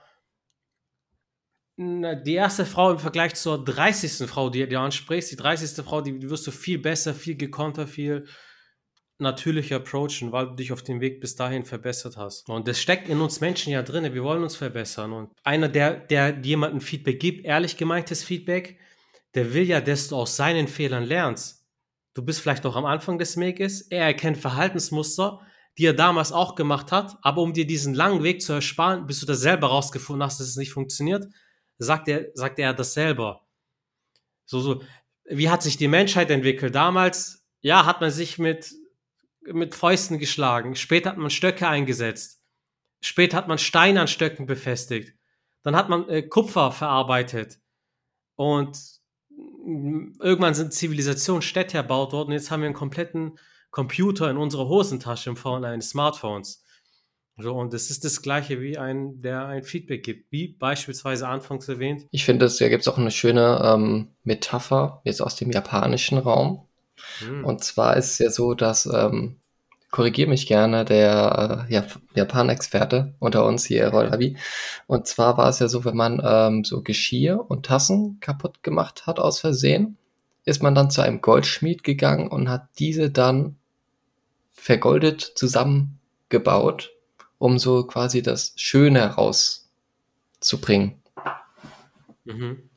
die 1.77 2.34
erste 2.36 2.65
Frau 2.65 2.91
im 2.91 2.99
Vergleich 2.99 3.34
zur 3.34 3.63
30. 3.63 4.29
Frau, 4.29 4.49
die 4.49 4.67
du 4.67 4.79
ansprichst, 4.79 5.32
die 5.32 5.36
30. 5.36 5.84
Frau, 5.84 6.01
die, 6.01 6.29
wirst 6.29 6.45
du 6.45 6.51
viel 6.51 6.77
besser, 6.77 7.15
viel 7.15 7.36
gekonter, 7.36 7.88
viel 7.88 8.27
natürlicher 9.17 9.77
approachen, 9.77 10.32
weil 10.32 10.47
du 10.47 10.56
dich 10.56 10.71
auf 10.71 10.84
dem 10.84 11.01
Weg 11.01 11.19
bis 11.19 11.36
dahin 11.36 11.65
verbessert 11.65 12.17
hast. 12.17 12.47
Und 12.49 12.67
das 12.67 12.79
steckt 12.79 13.10
in 13.10 13.21
uns 13.21 13.41
Menschen 13.41 13.71
ja 13.71 13.82
drin, 13.82 14.13
wir 14.13 14.23
wollen 14.23 14.43
uns 14.43 14.56
verbessern. 14.56 15.13
Und 15.13 15.32
einer, 15.43 15.69
der, 15.69 15.95
der 15.95 16.39
jemandem 16.41 16.82
Feedback 16.82 17.19
gibt, 17.19 17.45
ehrlich 17.45 17.77
gemeintes 17.77 18.23
Feedback, 18.23 18.77
der 19.36 19.54
will 19.54 19.63
ja, 19.63 19.82
dass 19.82 20.08
du 20.08 20.15
aus 20.15 20.36
seinen 20.36 20.67
Fehlern 20.67 21.04
lernst. 21.04 21.65
Du 22.13 22.24
bist 22.24 22.41
vielleicht 22.41 22.63
noch 22.63 22.76
am 22.76 22.86
Anfang 22.86 23.17
des 23.17 23.38
Weges, 23.38 23.82
er 23.82 24.06
erkennt 24.06 24.38
Verhaltensmuster, 24.38 25.41
die 25.78 25.86
er 25.86 25.93
damals 25.93 26.32
auch 26.32 26.56
gemacht 26.56 26.91
hat, 26.91 27.17
aber 27.22 27.41
um 27.41 27.54
dir 27.54 27.65
diesen 27.65 27.96
langen 27.96 28.24
Weg 28.24 28.41
zu 28.41 28.54
ersparen, 28.54 29.08
bis 29.08 29.19
du 29.19 29.26
das 29.26 29.39
selber 29.39 29.67
rausgefunden 29.67 30.24
hast, 30.24 30.39
dass 30.39 30.48
es 30.48 30.56
nicht 30.56 30.72
funktioniert, 30.72 31.26
sagt 31.80 32.08
er, 32.08 32.28
sagt 32.36 32.60
er 32.60 32.74
das 32.74 32.93
selber. 32.93 33.48
So, 34.46 34.60
so, 34.60 34.84
wie 35.26 35.50
hat 35.50 35.63
sich 35.63 35.78
die 35.78 35.88
Menschheit 35.88 36.30
entwickelt? 36.30 36.76
Damals, 36.76 37.43
ja, 37.62 37.86
hat 37.86 38.02
man 38.02 38.12
sich 38.12 38.38
mit, 38.38 38.72
mit 39.41 39.74
Fäusten 39.74 40.19
geschlagen. 40.19 40.76
Später 40.76 41.12
hat 41.12 41.17
man 41.17 41.32
Stöcke 41.32 41.67
eingesetzt. 41.67 42.41
Später 43.02 43.38
hat 43.38 43.48
man 43.48 43.58
Steine 43.58 44.02
an 44.02 44.08
Stöcken 44.08 44.46
befestigt. 44.46 45.15
Dann 45.63 45.76
hat 45.76 45.89
man 45.89 46.08
äh, 46.10 46.24
Kupfer 46.24 46.72
verarbeitet. 46.72 47.60
Und 48.36 48.78
irgendwann 49.65 50.54
sind 50.54 50.73
Zivilisationen, 50.73 51.41
Städte 51.41 51.78
erbaut 51.78 52.12
worden. 52.13 52.32
Jetzt 52.32 52.52
haben 52.52 52.62
wir 52.62 52.67
einen 52.67 52.76
kompletten 52.76 53.38
Computer 53.71 54.30
in 54.30 54.38
unserer 54.38 54.67
Hosentasche 54.67 55.30
in 55.30 55.36
Form 55.36 55.63
eines 55.63 55.89
Smartphones. 55.89 56.63
So, 57.38 57.56
und 57.56 57.73
das 57.73 57.89
ist 57.89 58.06
das 58.06 58.21
Gleiche 58.21 58.62
wie 58.62 58.78
ein, 58.78 59.21
der 59.21 59.47
ein 59.47 59.63
Feedback 59.63 60.04
gibt, 60.04 60.32
wie 60.32 60.49
beispielsweise 60.49 61.28
anfangs 61.28 61.67
erwähnt. 61.67 62.06
Ich 62.12 62.26
finde, 62.26 62.47
da 62.47 62.69
gibt 62.69 62.82
es 62.82 62.88
auch 62.88 62.99
eine 62.99 63.10
schöne 63.10 63.60
ähm, 63.63 64.10
Metapher 64.23 65.02
jetzt 65.04 65.21
aus 65.21 65.36
dem 65.36 65.52
japanischen 65.52 66.19
Raum. 66.19 66.67
Hm. 67.19 67.43
Und 67.43 67.63
zwar 67.63 67.97
ist 67.97 68.12
es 68.12 68.19
ja 68.19 68.30
so, 68.30 68.54
dass, 68.54 68.86
ähm, 68.86 69.39
korrigiere 69.93 70.27
mich 70.27 70.47
gerne, 70.47 70.86
der 70.86 71.67
äh, 71.69 71.73
ja, 71.73 71.86
Japan-Experte 72.15 73.13
unter 73.19 73.45
uns 73.45 73.63
hier, 73.63 73.89
Rollabi. 73.89 74.38
Und 74.88 75.06
zwar 75.06 75.38
war 75.38 75.49
es 75.49 75.60
ja 75.60 75.67
so, 75.67 75.86
wenn 75.86 75.95
man 75.95 76.19
ähm, 76.25 76.63
so 76.63 76.82
Geschirr 76.82 77.45
und 77.47 77.67
Tassen 77.67 78.17
kaputt 78.19 78.63
gemacht 78.63 79.06
hat 79.06 79.19
aus 79.19 79.39
Versehen, 79.39 79.97
ist 80.45 80.63
man 80.63 80.73
dann 80.73 80.89
zu 80.89 81.01
einem 81.01 81.21
Goldschmied 81.21 81.84
gegangen 81.84 82.27
und 82.27 82.49
hat 82.49 82.69
diese 82.79 83.12
dann 83.12 83.58
vergoldet 84.51 85.21
zusammengebaut 85.21 86.93
um 87.43 87.60
so 87.60 87.86
quasi 87.86 88.21
das 88.21 88.53
Schöne 88.56 89.01
herauszubringen. 89.01 91.01
Mhm. 92.23 92.69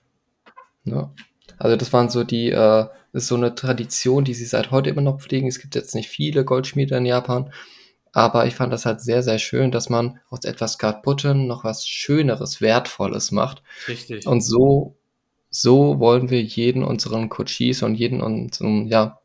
Ja. 0.84 1.12
Also 1.58 1.76
das 1.76 1.92
waren 1.92 2.08
so 2.08 2.24
die, 2.24 2.50
äh, 2.50 2.86
ist 3.12 3.28
so 3.28 3.34
eine 3.34 3.54
Tradition, 3.54 4.24
die 4.24 4.34
sie 4.34 4.44
seit 4.44 4.70
heute 4.70 4.90
immer 4.90 5.00
noch 5.00 5.20
pflegen. 5.20 5.48
Es 5.48 5.58
gibt 5.58 5.74
jetzt 5.74 5.94
nicht 5.94 6.08
viele 6.08 6.44
Goldschmiede 6.44 6.96
in 6.96 7.06
Japan, 7.06 7.50
aber 8.12 8.46
ich 8.46 8.54
fand 8.54 8.72
das 8.72 8.86
halt 8.86 9.00
sehr, 9.00 9.22
sehr 9.22 9.38
schön, 9.38 9.70
dass 9.70 9.88
man 9.88 10.20
aus 10.30 10.44
etwas 10.44 10.78
Kaputtem 10.78 11.46
noch 11.46 11.64
was 11.64 11.86
Schöneres, 11.86 12.60
Wertvolles 12.60 13.32
macht. 13.32 13.62
Richtig. 13.88 14.26
Und 14.26 14.42
so, 14.42 14.96
so 15.50 15.98
wollen 15.98 16.30
wir 16.30 16.42
jeden 16.42 16.82
unseren 16.82 17.28
Coaches 17.28 17.82
und 17.82 17.94
jeden 17.94 18.20
unseren, 18.20 18.86
ja, 18.86 19.20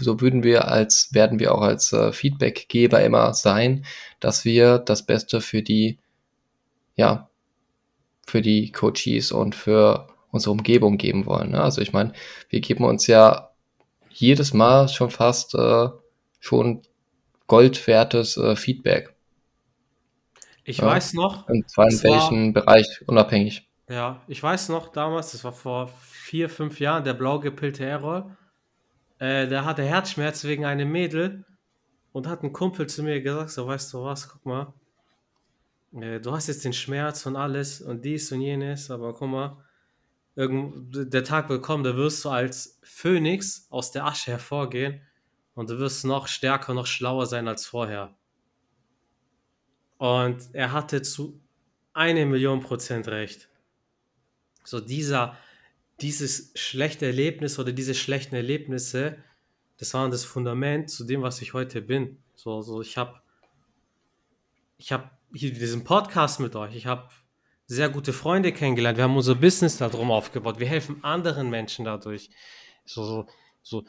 so 0.00 0.20
würden 0.20 0.42
wir 0.42 0.68
als, 0.68 1.14
werden 1.14 1.38
wir 1.38 1.54
auch 1.54 1.62
als 1.62 1.92
äh, 1.92 2.12
Feedbackgeber 2.12 3.02
immer 3.02 3.32
sein, 3.34 3.84
dass 4.20 4.44
wir 4.44 4.78
das 4.78 5.06
Beste 5.06 5.40
für 5.40 5.62
die, 5.62 5.98
ja, 6.96 7.28
für 8.26 8.42
die 8.42 8.70
Coaches 8.70 9.32
und 9.32 9.54
für 9.54 10.11
unsere 10.32 10.50
Umgebung 10.50 10.98
geben 10.98 11.26
wollen. 11.26 11.52
Ne? 11.52 11.62
Also 11.62 11.80
ich 11.80 11.92
meine, 11.92 12.12
wir 12.48 12.60
geben 12.60 12.84
uns 12.84 13.06
ja 13.06 13.50
jedes 14.10 14.52
Mal 14.52 14.88
schon 14.88 15.10
fast 15.10 15.54
äh, 15.54 15.88
schon 16.40 16.82
goldwertes 17.46 18.36
äh, 18.36 18.56
Feedback. 18.56 19.14
Ich 20.64 20.78
ja? 20.78 20.86
weiß 20.86 21.12
noch. 21.14 21.48
Und 21.48 21.70
zwar 21.70 21.88
in 21.88 22.02
welchem 22.02 22.54
war, 22.54 22.64
Bereich 22.64 23.04
unabhängig. 23.06 23.68
Ja, 23.88 24.20
ich 24.26 24.42
weiß 24.42 24.70
noch 24.70 24.88
damals, 24.88 25.30
das 25.30 25.44
war 25.44 25.52
vor 25.52 25.88
vier, 26.02 26.48
fünf 26.48 26.80
Jahren, 26.80 27.04
der 27.04 27.14
blau 27.14 27.38
gepillte 27.38 27.84
Errol 27.84 28.36
äh, 29.22 29.46
der 29.46 29.64
hatte 29.64 29.84
Herzschmerz 29.84 30.42
wegen 30.42 30.64
einem 30.64 30.90
Mädel 30.90 31.44
und 32.10 32.26
hat 32.26 32.42
ein 32.42 32.52
Kumpel 32.52 32.88
zu 32.88 33.04
mir 33.04 33.20
gesagt, 33.22 33.50
so 33.50 33.68
weißt 33.68 33.92
du 33.92 34.02
was, 34.02 34.28
guck 34.28 34.44
mal, 34.44 34.74
äh, 35.94 36.18
du 36.18 36.32
hast 36.32 36.48
jetzt 36.48 36.64
den 36.64 36.72
Schmerz 36.72 37.24
und 37.24 37.36
alles 37.36 37.80
und 37.80 38.04
dies 38.04 38.32
und 38.32 38.40
jenes, 38.40 38.90
aber 38.90 39.14
guck 39.14 39.28
mal, 39.28 39.64
der 40.36 41.24
Tag 41.24 41.48
wird 41.48 41.62
kommen, 41.62 41.84
da 41.84 41.96
wirst 41.96 42.24
du 42.24 42.30
als 42.30 42.78
Phönix 42.82 43.66
aus 43.70 43.90
der 43.90 44.06
Asche 44.06 44.30
hervorgehen 44.30 45.02
und 45.54 45.68
du 45.70 45.78
wirst 45.78 46.04
noch 46.04 46.26
stärker, 46.26 46.74
noch 46.74 46.86
schlauer 46.86 47.26
sein 47.26 47.48
als 47.48 47.66
vorher. 47.66 48.16
Und 49.98 50.54
er 50.54 50.72
hatte 50.72 51.02
zu 51.02 51.40
eine 51.92 52.24
Million 52.24 52.60
Prozent 52.60 53.08
recht. 53.08 53.48
So 54.64 54.80
dieser 54.80 55.36
dieses 56.02 56.50
schlechte 56.54 57.06
Erlebnis 57.06 57.58
oder 57.58 57.72
diese 57.72 57.94
schlechten 57.94 58.34
Erlebnisse, 58.34 59.16
das 59.78 59.94
waren 59.94 60.10
das 60.10 60.24
Fundament 60.24 60.90
zu 60.90 61.04
dem, 61.04 61.22
was 61.22 61.40
ich 61.42 61.54
heute 61.54 61.80
bin. 61.80 62.18
So, 62.34 62.60
so 62.62 62.82
ich 62.82 62.98
habe 62.98 63.20
ich 64.78 64.90
habe 64.90 65.10
hier 65.32 65.52
diesen 65.52 65.84
Podcast 65.84 66.40
mit 66.40 66.56
euch, 66.56 66.74
ich 66.74 66.86
habe 66.86 67.08
sehr 67.66 67.88
gute 67.88 68.12
Freunde 68.12 68.52
kennengelernt, 68.52 68.98
wir 68.98 69.04
haben 69.04 69.16
unser 69.16 69.34
Business 69.34 69.78
darum 69.78 70.10
aufgebaut, 70.10 70.58
wir 70.58 70.66
helfen 70.66 71.02
anderen 71.02 71.50
Menschen 71.50 71.84
dadurch. 71.84 72.30
So, 72.84 73.04
so, 73.04 73.26
so. 73.62 73.84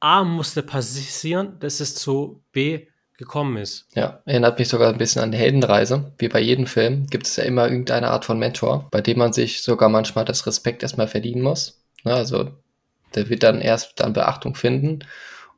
A 0.00 0.24
musste 0.24 0.62
passieren, 0.62 1.58
dass 1.58 1.80
es 1.80 1.94
zu 1.94 2.42
B 2.52 2.86
gekommen 3.20 3.58
ist. 3.58 3.86
Ja, 3.94 4.22
erinnert 4.24 4.58
mich 4.58 4.68
sogar 4.68 4.90
ein 4.90 4.98
bisschen 4.98 5.22
an 5.22 5.30
die 5.30 5.38
Heldenreise. 5.38 6.14
Wie 6.16 6.28
bei 6.28 6.40
jedem 6.40 6.66
Film 6.66 7.06
gibt 7.06 7.26
es 7.26 7.36
ja 7.36 7.44
immer 7.44 7.68
irgendeine 7.68 8.08
Art 8.08 8.24
von 8.24 8.38
Mentor, 8.38 8.88
bei 8.90 9.02
dem 9.02 9.18
man 9.18 9.34
sich 9.34 9.62
sogar 9.62 9.90
manchmal 9.90 10.24
das 10.24 10.46
Respekt 10.46 10.82
erstmal 10.82 11.06
verdienen 11.06 11.42
muss. 11.42 11.82
Ja, 12.04 12.14
also 12.14 12.50
der 13.14 13.28
wird 13.28 13.42
dann 13.42 13.60
erst 13.60 14.00
dann 14.00 14.14
Beachtung 14.14 14.54
finden 14.54 15.00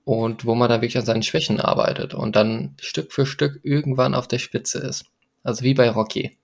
und 0.04 0.44
wo 0.44 0.56
man 0.56 0.68
dann 0.68 0.80
wirklich 0.80 0.98
an 0.98 1.06
seinen 1.06 1.22
Schwächen 1.22 1.60
arbeitet 1.60 2.14
und 2.14 2.34
dann 2.34 2.76
Stück 2.80 3.12
für 3.12 3.26
Stück 3.26 3.60
irgendwann 3.62 4.14
auf 4.14 4.26
der 4.26 4.38
Spitze 4.38 4.78
ist. 4.78 5.04
Also 5.44 5.62
wie 5.62 5.74
bei 5.74 5.88
Rocky. 5.88 6.36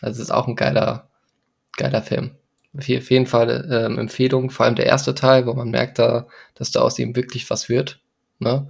Also 0.00 0.20
es 0.20 0.28
ist 0.28 0.34
auch 0.34 0.48
ein 0.48 0.56
geiler, 0.56 1.08
geiler 1.76 2.02
Film. 2.02 2.36
Auf 2.76 2.86
jeden 2.88 3.26
Fall 3.26 3.68
ähm, 3.70 3.98
Empfehlung, 3.98 4.50
vor 4.50 4.66
allem 4.66 4.74
der 4.74 4.86
erste 4.86 5.14
Teil, 5.14 5.46
wo 5.46 5.54
man 5.54 5.70
merkt 5.70 5.98
da, 5.98 6.26
dass 6.54 6.72
da 6.72 6.80
aus 6.80 6.98
ihm 6.98 7.14
wirklich 7.14 7.48
was 7.48 7.68
wird. 7.68 8.00
Ne? 8.40 8.68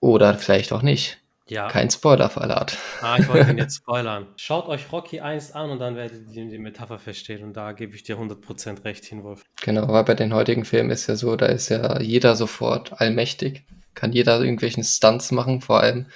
Oder 0.00 0.34
vielleicht 0.34 0.72
auch 0.72 0.82
nicht. 0.82 1.18
Ja. 1.48 1.68
Kein 1.68 1.88
Spoiler-Verlat. 1.88 2.76
Ah, 3.00 3.16
ich 3.18 3.26
wollte 3.28 3.50
ihn 3.50 3.58
jetzt 3.58 3.76
spoilern. 3.76 4.26
Schaut 4.36 4.68
euch 4.68 4.92
Rocky 4.92 5.20
1 5.20 5.52
an 5.52 5.70
und 5.70 5.78
dann 5.78 5.96
werdet 5.96 6.30
ihr 6.30 6.46
die 6.46 6.58
Metapher 6.58 6.98
verstehen. 6.98 7.42
Und 7.42 7.54
da 7.54 7.72
gebe 7.72 7.94
ich 7.94 8.02
dir 8.02 8.18
100% 8.18 8.84
recht 8.84 9.04
hin, 9.06 9.22
Wolf. 9.22 9.44
Genau, 9.62 9.88
weil 9.88 10.04
bei 10.04 10.14
den 10.14 10.34
heutigen 10.34 10.66
Filmen 10.66 10.90
ist 10.90 11.06
ja 11.06 11.16
so, 11.16 11.36
da 11.36 11.46
ist 11.46 11.70
ja 11.70 12.00
jeder 12.00 12.36
sofort 12.36 13.00
allmächtig. 13.00 13.64
Kann 13.94 14.12
jeder 14.12 14.40
irgendwelchen 14.40 14.84
Stunts 14.84 15.32
machen, 15.32 15.62
vor 15.62 15.80
allem 15.80 16.06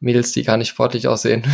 Mädels, 0.00 0.32
die 0.32 0.42
gar 0.42 0.56
nicht 0.56 0.68
sportlich 0.68 1.08
aussehen. 1.08 1.44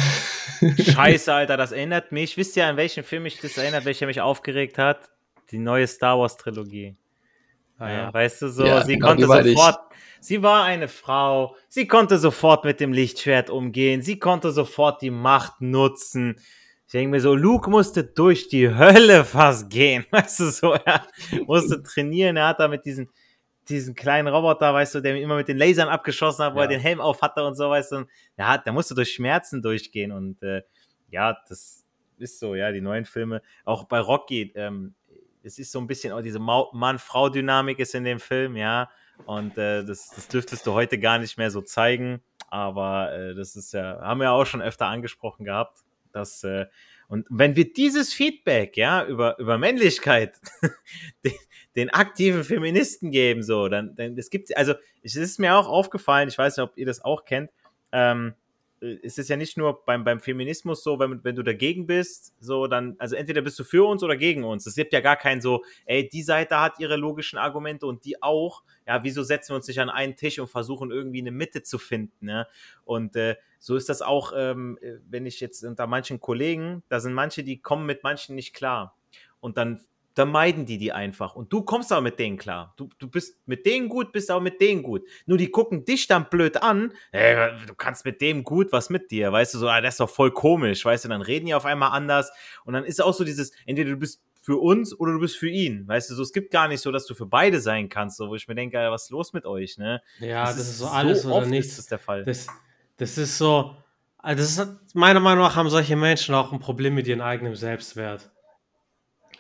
Scheiße, 0.79 1.33
Alter, 1.35 1.57
das 1.57 1.73
erinnert 1.73 2.13
mich. 2.13 2.37
Wisst 2.37 2.57
ihr, 2.57 2.67
an 2.67 2.77
welchen 2.77 3.05
Film 3.05 3.25
mich 3.25 3.41
das 3.41 3.57
erinnert, 3.57 3.85
welcher 3.85 4.07
mich 4.07 4.21
aufgeregt 4.21 4.79
hat? 4.79 5.11
Die 5.51 5.59
neue 5.59 5.87
Star 5.87 6.19
Wars-Trilogie. 6.19 6.97
Ah, 7.79 7.91
ja. 7.91 8.15
Weißt 8.15 8.43
du, 8.43 8.49
so, 8.49 8.65
ja, 8.65 8.85
sie 8.85 8.95
genau, 8.95 9.09
konnte 9.09 9.27
sofort, 9.27 9.81
sie 10.21 10.43
war 10.43 10.65
eine 10.65 10.87
Frau, 10.89 11.57
sie 11.69 11.89
konnte 11.89 12.19
sofort 12.19 12.65
mit 12.65 12.79
dem 12.79 12.93
Lichtschwert 12.93 13.51
umgehen, 13.51 14.03
sie 14.03 14.19
konnte 14.19 14.53
sofort 14.53 15.03
die 15.03 15.11
Macht 15.11 15.61
nutzen. 15.61 16.37
Ich 16.87 16.93
denke 16.93 17.11
mir 17.11 17.21
so, 17.21 17.35
Luke 17.35 17.69
musste 17.71 18.05
durch 18.05 18.49
die 18.49 18.73
Hölle 18.73 19.25
fast 19.25 19.69
gehen, 19.69 20.05
weißt 20.11 20.41
du, 20.41 20.51
so, 20.51 20.73
er 20.73 21.07
musste 21.47 21.83
trainieren, 21.83 22.37
er 22.37 22.49
hat 22.49 22.61
da 22.61 22.69
mit 22.69 22.85
diesen, 22.85 23.11
diesen 23.69 23.95
kleinen 23.95 24.29
Roboter, 24.29 24.75
weißt 24.75 24.97
du, 24.97 25.01
der 25.01 25.17
immer 25.21 25.37
mit 25.37 25.49
den 25.49 25.57
Lasern 25.57 25.89
abgeschossen 25.89 26.45
hat, 26.45 26.55
wo 26.55 26.59
ja. 26.59 26.65
er 26.65 26.69
den 26.69 26.81
Helm 26.81 27.01
auf 27.01 27.23
hatte 27.23 27.45
und 27.45 27.55
so, 27.55 27.71
weißt 27.71 27.93
du, 27.93 28.07
der 28.37 28.49
hat, 28.49 28.67
der 28.67 28.73
musste 28.73 28.95
durch 28.95 29.13
Schmerzen 29.13 29.63
durchgehen 29.63 30.13
und, 30.13 30.43
äh, 30.43 30.63
ja, 31.11 31.37
das 31.49 31.85
ist 32.19 32.39
so, 32.39 32.55
ja, 32.55 32.73
die 32.73 32.81
neuen 32.81 33.05
Filme, 33.05 33.43
auch 33.65 33.85
bei 33.85 34.01
Rocky, 34.01 34.53
ähm, 34.55 34.95
es 35.43 35.59
ist 35.59 35.73
so 35.73 35.81
ein 35.81 35.87
bisschen 35.87 36.13
auch 36.13 36.23
diese 36.23 36.39
Mann-Frau-Dynamik 36.39 37.79
ist 37.79 37.95
in 37.95 38.05
dem 38.05 38.21
Film, 38.21 38.57
ja. 38.57 38.91
Und 39.27 39.59
äh, 39.59 39.85
das, 39.85 40.11
das 40.11 40.29
dürftest 40.29 40.67
du 40.67 40.73
heute 40.73 40.99
gar 40.99 41.19
nicht 41.19 41.37
mehr 41.39 41.51
so 41.51 41.61
zeigen. 41.61 42.23
Aber 42.49 43.13
äh, 43.13 43.35
das 43.35 43.57
ist 43.57 43.73
ja, 43.73 44.01
haben 44.01 44.21
wir 44.21 44.33
auch 44.33 44.45
schon 44.45 44.63
öfter 44.63 44.87
angesprochen 44.87 45.45
gehabt, 45.45 45.79
dass 46.13 46.45
äh, 46.45 46.67
und 47.13 47.27
wenn 47.29 47.57
wir 47.57 47.71
dieses 47.71 48.15
Feedback, 48.15 48.79
ja, 48.79 49.05
über, 49.05 49.39
über 49.39 49.59
Männlichkeit 49.59 50.41
den, 51.27 51.35
den 51.77 51.91
aktiven 51.91 52.43
Feministen 52.43 53.11
geben, 53.11 53.43
so, 53.43 53.69
dann, 53.69 53.95
dann 53.97 54.17
es 54.17 54.31
gibt, 54.31 54.57
also 54.57 54.73
es 55.03 55.17
ist 55.17 55.39
mir 55.39 55.55
auch 55.55 55.69
aufgefallen, 55.69 56.31
ich 56.31 56.39
weiß 56.39 56.57
nicht, 56.57 56.65
ob 56.65 56.79
ihr 56.79 56.87
das 56.87 57.05
auch 57.05 57.27
kennt, 57.27 57.51
ähm, 57.93 58.29
äh, 58.29 58.42
es 58.83 59.17
ist 59.17 59.29
ja 59.29 59.37
nicht 59.37 59.57
nur 59.57 59.85
beim, 59.85 60.03
beim 60.03 60.21
Feminismus 60.21 60.83
so, 60.83 60.99
wenn, 60.99 61.23
wenn 61.23 61.37
du 61.37 61.43
dagegen 61.43 61.87
bist, 61.87 62.35
so 62.41 62.67
dann, 62.67 62.97
also 62.99 63.15
entweder 63.15 63.41
bist 63.41 63.59
du 63.59 63.65
für 63.65 63.87
uns 63.87 64.03
oder 64.03 64.17
gegen 64.17 64.43
uns. 64.43 64.67
Es 64.67 64.75
gibt 64.75 64.93
ja 64.93 65.01
gar 65.01 65.17
kein 65.17 65.41
so, 65.41 65.65
ey, 65.85 66.09
die 66.09 66.23
Seite 66.23 66.61
hat 66.61 66.81
ihre 66.81 66.97
logischen 66.97 67.39
Argumente 67.39 67.87
und 67.87 68.05
die 68.05 68.23
auch. 68.23 68.65
Ja, 68.87 69.05
wieso 69.05 69.23
setzen 69.23 69.51
wir 69.51 69.57
uns 69.57 69.69
nicht 69.69 69.81
an 69.81 69.91
einen 69.91 70.17
Tisch 70.17 70.41
und 70.41 70.49
versuchen 70.49 70.91
irgendwie 70.91 71.21
eine 71.21 71.31
Mitte 71.31 71.63
zu 71.63 71.79
finden, 71.79 72.27
ne? 72.27 72.49
Und 72.85 73.15
äh, 73.15 73.37
so 73.61 73.77
ist 73.77 73.89
das 73.89 74.03
auch, 74.03 74.33
ähm, 74.37 74.79
äh, 74.83 74.95
wenn 75.09 75.27
ich 75.27 75.39
jetzt 75.39 75.63
unter 75.63 75.87
manchen 75.87 76.19
Kollegen, 76.19 76.83
da 76.89 76.99
sind 76.99 77.13
manche, 77.13 77.45
die 77.45 77.61
kommen 77.61 77.87
mit 77.87 78.03
manchen 78.03 78.35
nicht 78.35 78.53
klar. 78.55 78.99
Und 79.39 79.57
dann 79.57 79.81
dann 80.15 80.31
meiden 80.31 80.67
die 80.67 80.79
die 80.79 80.93
einfach. 80.93 81.35
Und 81.35 81.53
du 81.53 81.63
kommst 81.63 81.93
aber 81.93 82.01
mit 82.01 82.19
denen 82.19 82.39
klar. 82.39 82.75
Du, 82.77 82.89
du 82.99 83.09
bist 83.09 83.41
mit 83.47 83.67
denen 83.67 83.89
gut, 83.89 84.13
bist 84.13 84.31
aber 84.31 84.41
mit 84.41 84.61
denen 84.61 84.83
gut. 84.83 85.03
Nur 85.27 85.39
die 85.39 85.51
gucken 85.51 85.85
dich 85.85 86.07
dann 86.07 86.29
blöd 86.29 86.63
an. 86.63 86.93
Ey, 87.13 87.51
du 87.67 87.75
kannst 87.75 88.05
mit 88.05 88.21
dem 88.21 88.45
gut, 88.45 88.73
was 88.73 88.91
mit 88.91 89.11
dir? 89.11 89.33
Weißt 89.33 89.55
du, 89.55 89.59
so, 89.59 89.69
ah, 89.69 89.81
das 89.81 89.95
ist 89.95 90.01
doch 90.01 90.11
voll 90.11 90.33
komisch. 90.33 90.85
Weißt 90.85 91.05
du, 91.05 91.09
dann 91.09 91.23
reden 91.23 91.47
die 91.47 91.55
auf 91.55 91.65
einmal 91.65 91.91
anders. 91.93 92.31
Und 92.65 92.75
dann 92.75 92.85
ist 92.85 93.03
auch 93.03 93.15
so 93.15 93.25
dieses, 93.25 93.53
entweder 93.67 93.91
du 93.91 93.97
bist 93.97 94.23
für 94.43 94.57
uns 94.57 94.99
oder 94.99 95.13
du 95.13 95.21
bist 95.21 95.37
für 95.37 95.49
ihn. 95.49 95.87
Weißt 95.87 96.11
du, 96.11 96.15
so, 96.15 96.23
es 96.23 96.33
gibt 96.33 96.51
gar 96.51 96.69
nicht 96.69 96.81
so, 96.81 96.91
dass 96.91 97.07
du 97.07 97.15
für 97.15 97.27
beide 97.27 97.61
sein 97.61 97.89
kannst, 97.89 98.17
so, 98.17 98.29
wo 98.29 98.35
ich 98.35 98.49
mir 98.49 98.57
denke, 98.57 98.77
was 98.91 99.05
ist 99.05 99.11
los 99.11 99.33
mit 99.33 99.47
euch, 99.47 99.79
ne? 99.79 100.03
Ja, 100.19 100.45
das, 100.45 100.57
das 100.57 100.69
ist 100.69 100.79
so 100.79 100.87
alles 100.89 101.23
so 101.23 101.33
oder 101.33 101.47
nichts. 101.47 101.79
Ist 101.79 101.91
der 101.91 101.99
Fall. 101.99 102.25
Das, 102.25 102.49
das 102.97 103.17
ist 103.19 103.39
so, 103.39 103.77
also 104.19 104.43
das 104.43 104.59
ist, 104.59 104.95
meiner 104.95 105.21
Meinung 105.21 105.45
nach 105.45 105.57
haben 105.57 105.71
solche 105.71 105.97
Menschen 105.97 106.35
auch 106.35 106.53
ein 106.53 106.59
Problem 106.59 106.95
mit 106.95 107.07
ihrem 107.07 107.21
eigenen 107.21 107.55
Selbstwert. 107.55 108.31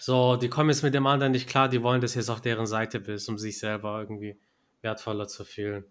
So, 0.04 0.34
die 0.34 0.48
kommen 0.48 0.68
jetzt 0.68 0.82
mit 0.82 0.94
dem 0.94 1.06
anderen 1.06 1.30
nicht 1.30 1.48
klar, 1.48 1.68
die 1.68 1.80
wollen, 1.80 2.00
dass 2.00 2.14
du 2.14 2.18
jetzt 2.18 2.28
auf 2.28 2.40
deren 2.40 2.66
Seite 2.66 2.98
bist, 2.98 3.28
um 3.28 3.38
sich 3.38 3.60
selber 3.60 4.00
irgendwie 4.00 4.36
wertvoller 4.80 5.28
zu 5.28 5.44
fühlen. 5.44 5.84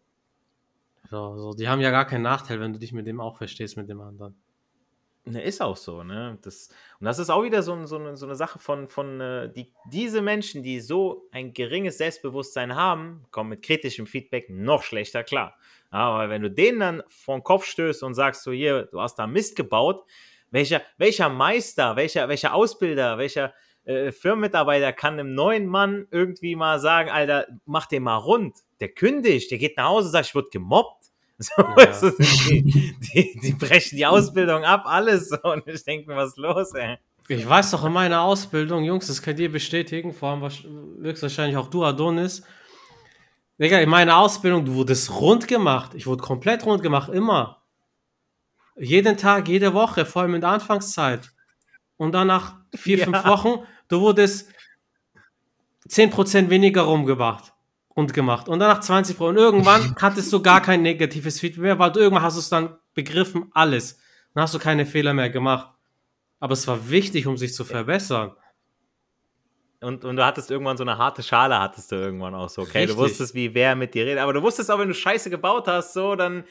So, 1.10 1.38
so, 1.38 1.54
die 1.54 1.70
haben 1.70 1.80
ja 1.80 1.92
gar 1.92 2.06
keinen 2.06 2.24
Nachteil, 2.24 2.60
wenn 2.60 2.74
du 2.74 2.80
dich 2.80 2.92
mit 2.92 3.08
dem 3.08 3.22
auch 3.22 3.38
verstehst, 3.38 3.78
mit 3.78 3.88
dem 3.88 4.02
anderen. 4.02 4.36
Ne, 5.24 5.42
ist 5.42 5.62
auch 5.62 5.78
so, 5.78 6.04
ne? 6.04 6.38
Das, 6.42 6.68
und 7.00 7.06
das 7.06 7.20
ist 7.20 7.30
auch 7.30 7.42
wieder 7.44 7.64
so, 7.64 7.86
so, 7.86 7.96
eine, 7.96 8.18
so 8.18 8.26
eine 8.26 8.36
Sache 8.36 8.60
von, 8.60 8.90
von 8.90 9.22
äh, 9.22 9.50
die, 9.50 9.72
diese 9.90 10.22
Menschen, 10.22 10.62
die 10.62 10.82
so 10.82 11.30
ein 11.32 11.54
geringes 11.54 11.98
Selbstbewusstsein 11.98 12.76
haben, 12.76 13.24
kommen 13.32 13.52
mit 13.52 13.62
kritischem 13.62 14.08
Feedback 14.08 14.50
noch 14.50 14.84
schlechter 14.84 15.24
klar. 15.24 15.56
Aber 15.90 16.30
wenn 16.30 16.42
du 16.42 16.52
denen 16.52 16.82
dann 16.82 17.04
vor 17.08 17.38
den 17.38 17.46
Kopf 17.46 17.64
stößt 17.64 18.04
und 18.04 18.16
sagst 18.16 18.44
so, 18.44 18.52
hier, 18.52 18.88
du 18.92 19.00
hast 19.00 19.16
da 19.16 19.26
Mist 19.26 19.56
gebaut, 19.56 20.04
welcher, 20.50 20.82
welcher 20.98 21.30
Meister, 21.30 21.96
welcher, 21.96 22.28
welcher 22.28 22.54
Ausbilder, 22.54 23.18
welcher 23.18 23.54
äh, 23.86 24.12
Firmenmitarbeiter 24.12 24.94
kann 24.94 25.14
einem 25.20 25.34
neuen 25.34 25.68
Mann 25.68 26.08
irgendwie 26.12 26.56
mal 26.56 26.80
sagen, 26.80 27.10
Alter, 27.10 27.48
mach 27.66 27.86
den 27.88 28.04
mal 28.04 28.18
rund. 28.18 28.56
Der 28.80 28.90
kündigt, 28.90 29.50
der 29.52 29.58
geht 29.58 29.78
nach 29.78 29.90
Hause 29.90 30.08
und 30.08 30.12
sagt, 30.14 30.28
ich 30.28 30.36
wurde 30.36 30.50
gemobbt. 30.52 30.98
So, 31.42 31.64
Ja. 31.76 31.92
so 31.92 32.12
die, 32.12 32.96
die, 33.00 33.40
die 33.42 33.54
brechen 33.54 33.96
die 33.98 34.06
Ausbildung 34.06 34.64
ab, 34.64 34.84
alles. 34.86 35.30
So. 35.30 35.38
Und 35.42 35.68
ich 35.68 35.84
denke 35.84 36.08
mir, 36.08 36.16
was 36.16 36.30
ist 36.30 36.38
los, 36.38 36.72
ey? 36.76 36.98
Ich 37.30 37.48
weiß 37.50 37.72
doch 37.72 37.84
in 37.84 37.94
meiner 37.94 38.22
Ausbildung, 38.22 38.84
Jungs, 38.84 39.08
das 39.08 39.24
könnt 39.24 39.40
ihr 39.40 39.52
bestätigen, 39.52 40.14
vor 40.14 40.30
allem 40.30 40.44
wahrsch- 40.44 40.68
höchstwahrscheinlich 41.02 41.58
auch 41.58 41.68
du, 41.68 41.84
Adonis. 41.84 42.44
Digga, 43.60 43.80
in 43.80 43.90
meiner 43.90 44.18
Ausbildung, 44.18 44.66
du 44.66 44.76
wurdest 44.76 45.10
rund 45.20 45.48
gemacht. 45.48 45.94
Ich 45.96 46.06
wurde 46.06 46.22
komplett 46.22 46.64
rund 46.66 46.84
gemacht, 46.84 47.12
immer. 47.12 47.64
Jeden 48.78 49.18
Tag, 49.18 49.48
jede 49.48 49.74
Woche, 49.74 50.06
vor 50.06 50.22
allem 50.24 50.36
in 50.36 50.42
der 50.42 50.52
Anfangszeit. 50.52 51.32
Und 52.02 52.14
dann 52.14 52.26
nach 52.26 52.56
vier, 52.74 52.98
Ja. 52.98 53.06
fünf 53.06 53.26
Wochen, 53.26 53.64
du 53.88 54.02
wurdest 54.02 54.50
10% 55.88 56.50
weniger 56.50 56.82
rumgemacht 56.82 57.54
und 57.90 58.12
gemacht. 58.12 58.50
Und 58.50 58.58
dann 58.58 58.70
nach 58.70 58.82
20% 58.82 59.20
Und 59.30 59.38
irgendwann 59.38 59.96
hattest 60.02 60.34
du 60.34 60.42
gar 60.42 60.64
kein 60.64 60.82
negatives 60.82 61.40
Feedback 61.40 61.62
mehr, 61.62 61.78
weil 61.78 61.92
du 61.92 62.00
irgendwann 62.00 62.24
hast 62.24 62.38
du 62.38 62.40
es 62.40 62.50
dann 62.50 62.76
begriffen, 62.96 63.52
alles. 63.54 64.00
Dann 64.34 64.42
hast 64.42 64.56
du 64.56 64.58
keine 64.58 64.88
Fehler 64.88 65.14
mehr 65.14 65.30
gemacht. 65.30 65.76
Aber 66.40 66.54
es 66.54 66.68
war 66.68 66.90
wichtig, 66.90 67.28
um 67.28 67.38
sich 67.38 67.54
zu 67.54 67.64
verbessern. 67.64 68.32
Und, 69.82 70.04
und 70.04 70.16
du 70.16 70.26
hattest 70.26 70.50
irgendwann 70.50 70.78
so 70.78 70.84
eine 70.84 70.98
harte 70.98 71.22
Schale, 71.22 71.60
hattest 71.60 71.92
du 71.92 71.98
irgendwann 71.98 72.34
auch 72.34 72.50
so. 72.50 72.64
Okay, 72.64 72.80
Richtig. 72.80 72.96
du 72.98 73.04
wusstest, 73.04 73.36
wie 73.36 73.54
wer 73.54 73.76
mit 73.76 73.94
dir 73.94 74.08
redet. 74.08 74.24
Aber 74.24 74.34
du 74.34 74.42
wusstest 74.42 74.72
auch, 74.72 74.80
wenn 74.80 74.88
du 74.88 74.96
Scheiße 74.96 75.30
gebaut 75.30 75.68
hast, 75.68 75.94
so, 75.94 76.16
dann 76.16 76.46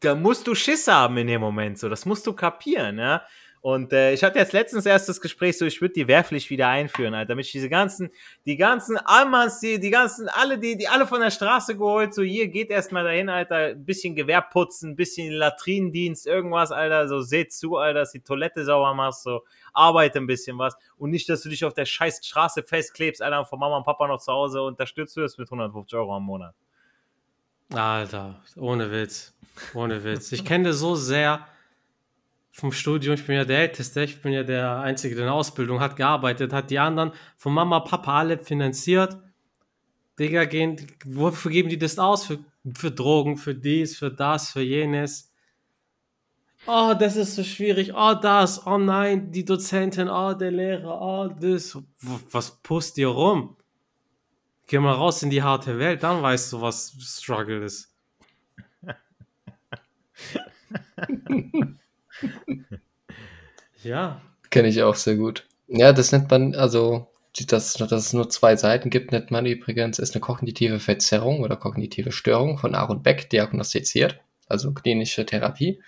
da 0.00 0.14
musst 0.14 0.46
du 0.46 0.54
Schiss 0.54 0.88
haben 0.88 1.18
in 1.18 1.26
dem 1.26 1.42
Moment. 1.42 1.78
So, 1.78 1.90
das 1.90 2.06
musst 2.06 2.26
du 2.26 2.32
kapieren, 2.32 2.98
ja. 2.98 3.22
Und 3.60 3.92
äh, 3.92 4.12
ich 4.12 4.22
hatte 4.22 4.38
jetzt 4.38 4.52
letztens 4.52 4.86
erst 4.86 5.08
das 5.08 5.20
Gespräch, 5.20 5.58
so 5.58 5.66
ich 5.66 5.80
würde 5.80 5.94
die 5.94 6.06
Wehrpflicht 6.06 6.48
wieder 6.50 6.68
einführen, 6.68 7.14
Alter, 7.14 7.30
damit 7.30 7.46
ich 7.46 7.52
diese 7.52 7.68
ganzen, 7.68 8.10
die 8.46 8.56
ganzen 8.56 8.96
Almans, 8.96 9.60
die, 9.60 9.80
die 9.80 9.90
ganzen, 9.90 10.28
alle, 10.28 10.58
die, 10.58 10.76
die 10.76 10.88
alle 10.88 11.06
von 11.06 11.20
der 11.20 11.30
Straße 11.30 11.76
geholt, 11.76 12.14
so 12.14 12.22
hier 12.22 12.48
geht 12.48 12.70
erstmal 12.70 13.04
dahin, 13.04 13.28
Alter, 13.28 13.56
ein 13.56 13.84
bisschen 13.84 14.14
Gewehr 14.14 14.42
putzen, 14.42 14.90
ein 14.90 14.96
bisschen 14.96 15.32
Latrinendienst, 15.32 16.26
irgendwas, 16.26 16.70
Alter, 16.70 17.08
so 17.08 17.20
seht 17.20 17.52
zu, 17.52 17.76
Alter, 17.76 18.00
dass 18.00 18.12
die 18.12 18.20
Toilette 18.20 18.64
sauber 18.64 18.94
machst, 18.94 19.24
so 19.24 19.42
arbeite 19.72 20.18
ein 20.18 20.26
bisschen 20.26 20.58
was 20.58 20.76
und 20.96 21.10
nicht, 21.10 21.28
dass 21.28 21.42
du 21.42 21.48
dich 21.48 21.64
auf 21.64 21.74
der 21.74 21.84
scheiß 21.84 22.20
Straße 22.24 22.62
festklebst, 22.62 23.22
Alter, 23.22 23.40
und 23.40 23.48
von 23.48 23.58
Mama 23.58 23.78
und 23.78 23.84
Papa 23.84 24.06
noch 24.06 24.20
zu 24.20 24.32
Hause 24.32 24.62
unterstützt 24.62 25.16
das 25.16 25.36
mit 25.36 25.48
150 25.48 25.98
Euro 25.98 26.14
am 26.14 26.24
Monat. 26.24 26.54
Alter, 27.74 28.40
ohne 28.56 28.90
Witz. 28.90 29.34
Ohne 29.74 30.02
Witz. 30.04 30.32
Ich 30.32 30.44
kenne 30.44 30.72
so 30.72 30.94
sehr 30.94 31.46
vom 32.58 32.72
Studium. 32.72 33.14
Ich 33.14 33.24
bin 33.24 33.36
ja 33.36 33.44
der 33.44 33.60
Älteste. 33.60 34.02
Ich 34.02 34.20
bin 34.20 34.32
ja 34.32 34.42
der 34.42 34.80
Einzige, 34.80 35.14
der 35.14 35.24
in 35.24 35.28
der 35.28 35.34
Ausbildung 35.34 35.78
hat 35.78 35.94
gearbeitet, 35.94 36.52
hat 36.52 36.70
die 36.70 36.80
anderen 36.80 37.12
von 37.36 37.54
Mama, 37.54 37.78
Papa 37.80 38.18
alle 38.18 38.38
finanziert. 38.38 39.16
Digga, 40.18 40.44
gehen, 40.44 40.84
wofür 41.04 41.52
geben 41.52 41.68
die 41.68 41.78
das 41.78 42.00
aus? 42.00 42.26
Für, 42.26 42.38
für 42.74 42.90
Drogen, 42.90 43.36
für 43.36 43.54
dies, 43.54 43.96
für 43.96 44.10
das, 44.10 44.50
für 44.50 44.62
jenes. 44.62 45.32
Oh, 46.66 46.94
das 46.98 47.14
ist 47.14 47.36
so 47.36 47.44
schwierig. 47.44 47.92
Oh, 47.94 48.14
das. 48.14 48.66
Oh 48.66 48.78
nein, 48.78 49.30
die 49.30 49.44
Dozentin. 49.44 50.08
Oh, 50.08 50.34
der 50.34 50.50
Lehrer. 50.50 51.00
Oh, 51.00 51.28
das. 51.28 51.78
Was 52.32 52.60
pust 52.60 52.96
dir 52.96 53.08
rum? 53.08 53.56
Geh 54.66 54.80
mal 54.80 54.94
raus 54.94 55.22
in 55.22 55.30
die 55.30 55.44
harte 55.44 55.78
Welt, 55.78 56.02
dann 56.02 56.20
weißt 56.20 56.52
du, 56.52 56.60
was 56.60 56.96
Struggle 57.00 57.64
ist. 57.64 57.94
ja, 63.82 64.20
Kenne 64.50 64.68
ich 64.68 64.82
auch 64.82 64.94
sehr 64.94 65.16
gut. 65.16 65.46
Ja, 65.68 65.92
das 65.92 66.12
nennt 66.12 66.30
man, 66.30 66.54
also, 66.54 67.08
dass, 67.46 67.74
dass 67.74 67.92
es 67.92 68.12
nur 68.12 68.30
zwei 68.30 68.56
Seiten 68.56 68.90
gibt, 68.90 69.12
nennt 69.12 69.30
man 69.30 69.46
übrigens, 69.46 69.98
ist 69.98 70.14
eine 70.14 70.20
kognitive 70.20 70.80
Verzerrung 70.80 71.40
oder 71.40 71.56
kognitive 71.56 72.12
Störung 72.12 72.58
von 72.58 72.74
Aaron 72.74 73.02
Beck 73.02 73.28
diagnostiziert, 73.30 74.20
also 74.48 74.72
klinische 74.72 75.26
Therapie. 75.26 75.82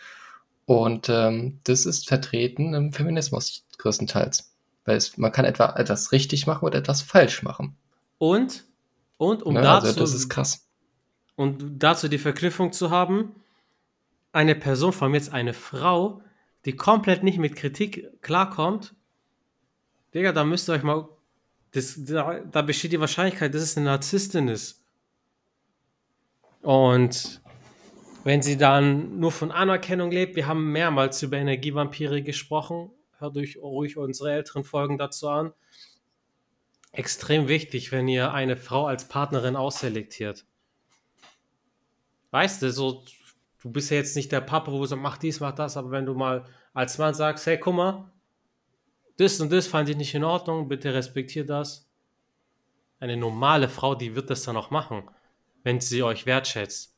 Und 0.67 1.09
ähm, 1.09 1.59
das 1.65 1.87
ist 1.87 2.07
vertreten 2.07 2.75
im 2.75 2.93
Feminismus 2.93 3.65
größtenteils. 3.79 4.53
Weil 4.85 4.97
es, 4.97 5.17
man 5.17 5.33
kann 5.33 5.45
etwa 5.45 5.75
etwas 5.77 6.13
richtig 6.13 6.47
machen 6.47 6.65
oder 6.65 6.79
etwas 6.79 7.03
falsch 7.03 7.43
machen. 7.43 7.77
und, 8.19 8.65
und 9.17 9.43
um 9.43 9.55
ne? 9.55 9.63
dazu, 9.63 9.87
Also 9.87 10.01
das 10.01 10.15
ist 10.15 10.29
krass. 10.29 10.67
und 11.37 11.83
dazu 11.83 12.09
die 12.09 12.19
Verknüpfung 12.19 12.73
zu 12.73 12.91
haben, 12.91 13.35
eine 14.33 14.55
Person, 14.55 14.93
vor 14.93 15.07
allem 15.07 15.15
jetzt 15.15 15.33
eine 15.33 15.55
Frau, 15.55 16.23
die 16.65 16.77
komplett 16.77 17.23
nicht 17.23 17.39
mit 17.39 17.57
Kritik 17.57 18.23
klarkommt, 18.23 18.95
Digga, 20.15 20.33
da 20.33 20.45
müsst 20.45 20.69
ihr 20.69 20.73
euch 20.73 20.83
mal, 20.83 21.09
das, 21.73 21.95
da, 21.97 22.41
da 22.41 22.63
besteht 22.63 22.93
die 22.93 23.01
Wahrscheinlichkeit, 23.01 23.55
dass 23.55 23.63
es 23.63 23.77
eine 23.77 23.87
Narzisstin 23.87 24.49
ist. 24.49 24.85
Und 26.63 27.41
wenn 28.25 28.43
sie 28.43 28.57
dann 28.57 29.19
nur 29.19 29.33
von 29.33 29.51
Anerkennung 29.51 30.11
lebt, 30.11 30.37
wir 30.37 30.47
haben 30.47 30.73
mehrmals 30.73 31.23
über 31.23 31.37
Energievampire 31.37 32.23
gesprochen, 32.23 32.91
hört 33.19 33.37
euch 33.37 33.57
ruhig 33.59 33.97
unsere 33.97 34.33
älteren 34.33 34.65
Folgen 34.65 34.99
dazu 34.99 35.29
an. 35.29 35.53
Extrem 36.93 37.47
wichtig, 37.47 37.93
wenn 37.93 38.09
ihr 38.09 38.33
eine 38.33 38.57
Frau 38.57 38.87
als 38.87 39.07
Partnerin 39.07 39.55
ausselektiert. 39.55 40.45
Weißt 42.33 42.63
du, 42.63 42.73
so, 42.73 43.05
du 43.63 43.71
bist 43.71 43.91
ja 43.91 43.97
jetzt 43.97 44.17
nicht 44.17 44.33
der 44.33 44.41
Papa, 44.41 44.73
wo 44.73 44.79
du 44.79 44.87
sagst, 44.87 45.03
mach 45.03 45.19
dies, 45.19 45.41
mach 45.41 45.53
das, 45.53 45.77
aber 45.77 45.91
wenn 45.91 46.07
du 46.07 46.15
mal 46.15 46.45
als 46.73 46.99
Mann 46.99 47.15
sagst, 47.15 47.47
hey, 47.47 47.59
guck 47.59 47.75
mal, 47.75 48.11
das 49.17 49.41
und 49.41 49.53
das 49.53 49.67
fand 49.67 49.89
ich 49.89 49.97
nicht 49.97 50.15
in 50.15 50.25
Ordnung, 50.25 50.69
bitte 50.69 50.95
respektier 50.95 51.45
das. 51.45 51.89
Eine 52.99 53.17
normale 53.17 53.69
Frau, 53.69 53.95
die 53.95 54.15
wird 54.15 54.31
das 54.31 54.43
dann 54.43 54.57
auch 54.57 54.71
machen, 54.71 55.03
wenn 55.63 55.81
sie 55.81 56.03
euch 56.03 56.27
wertschätzt. 56.27 56.97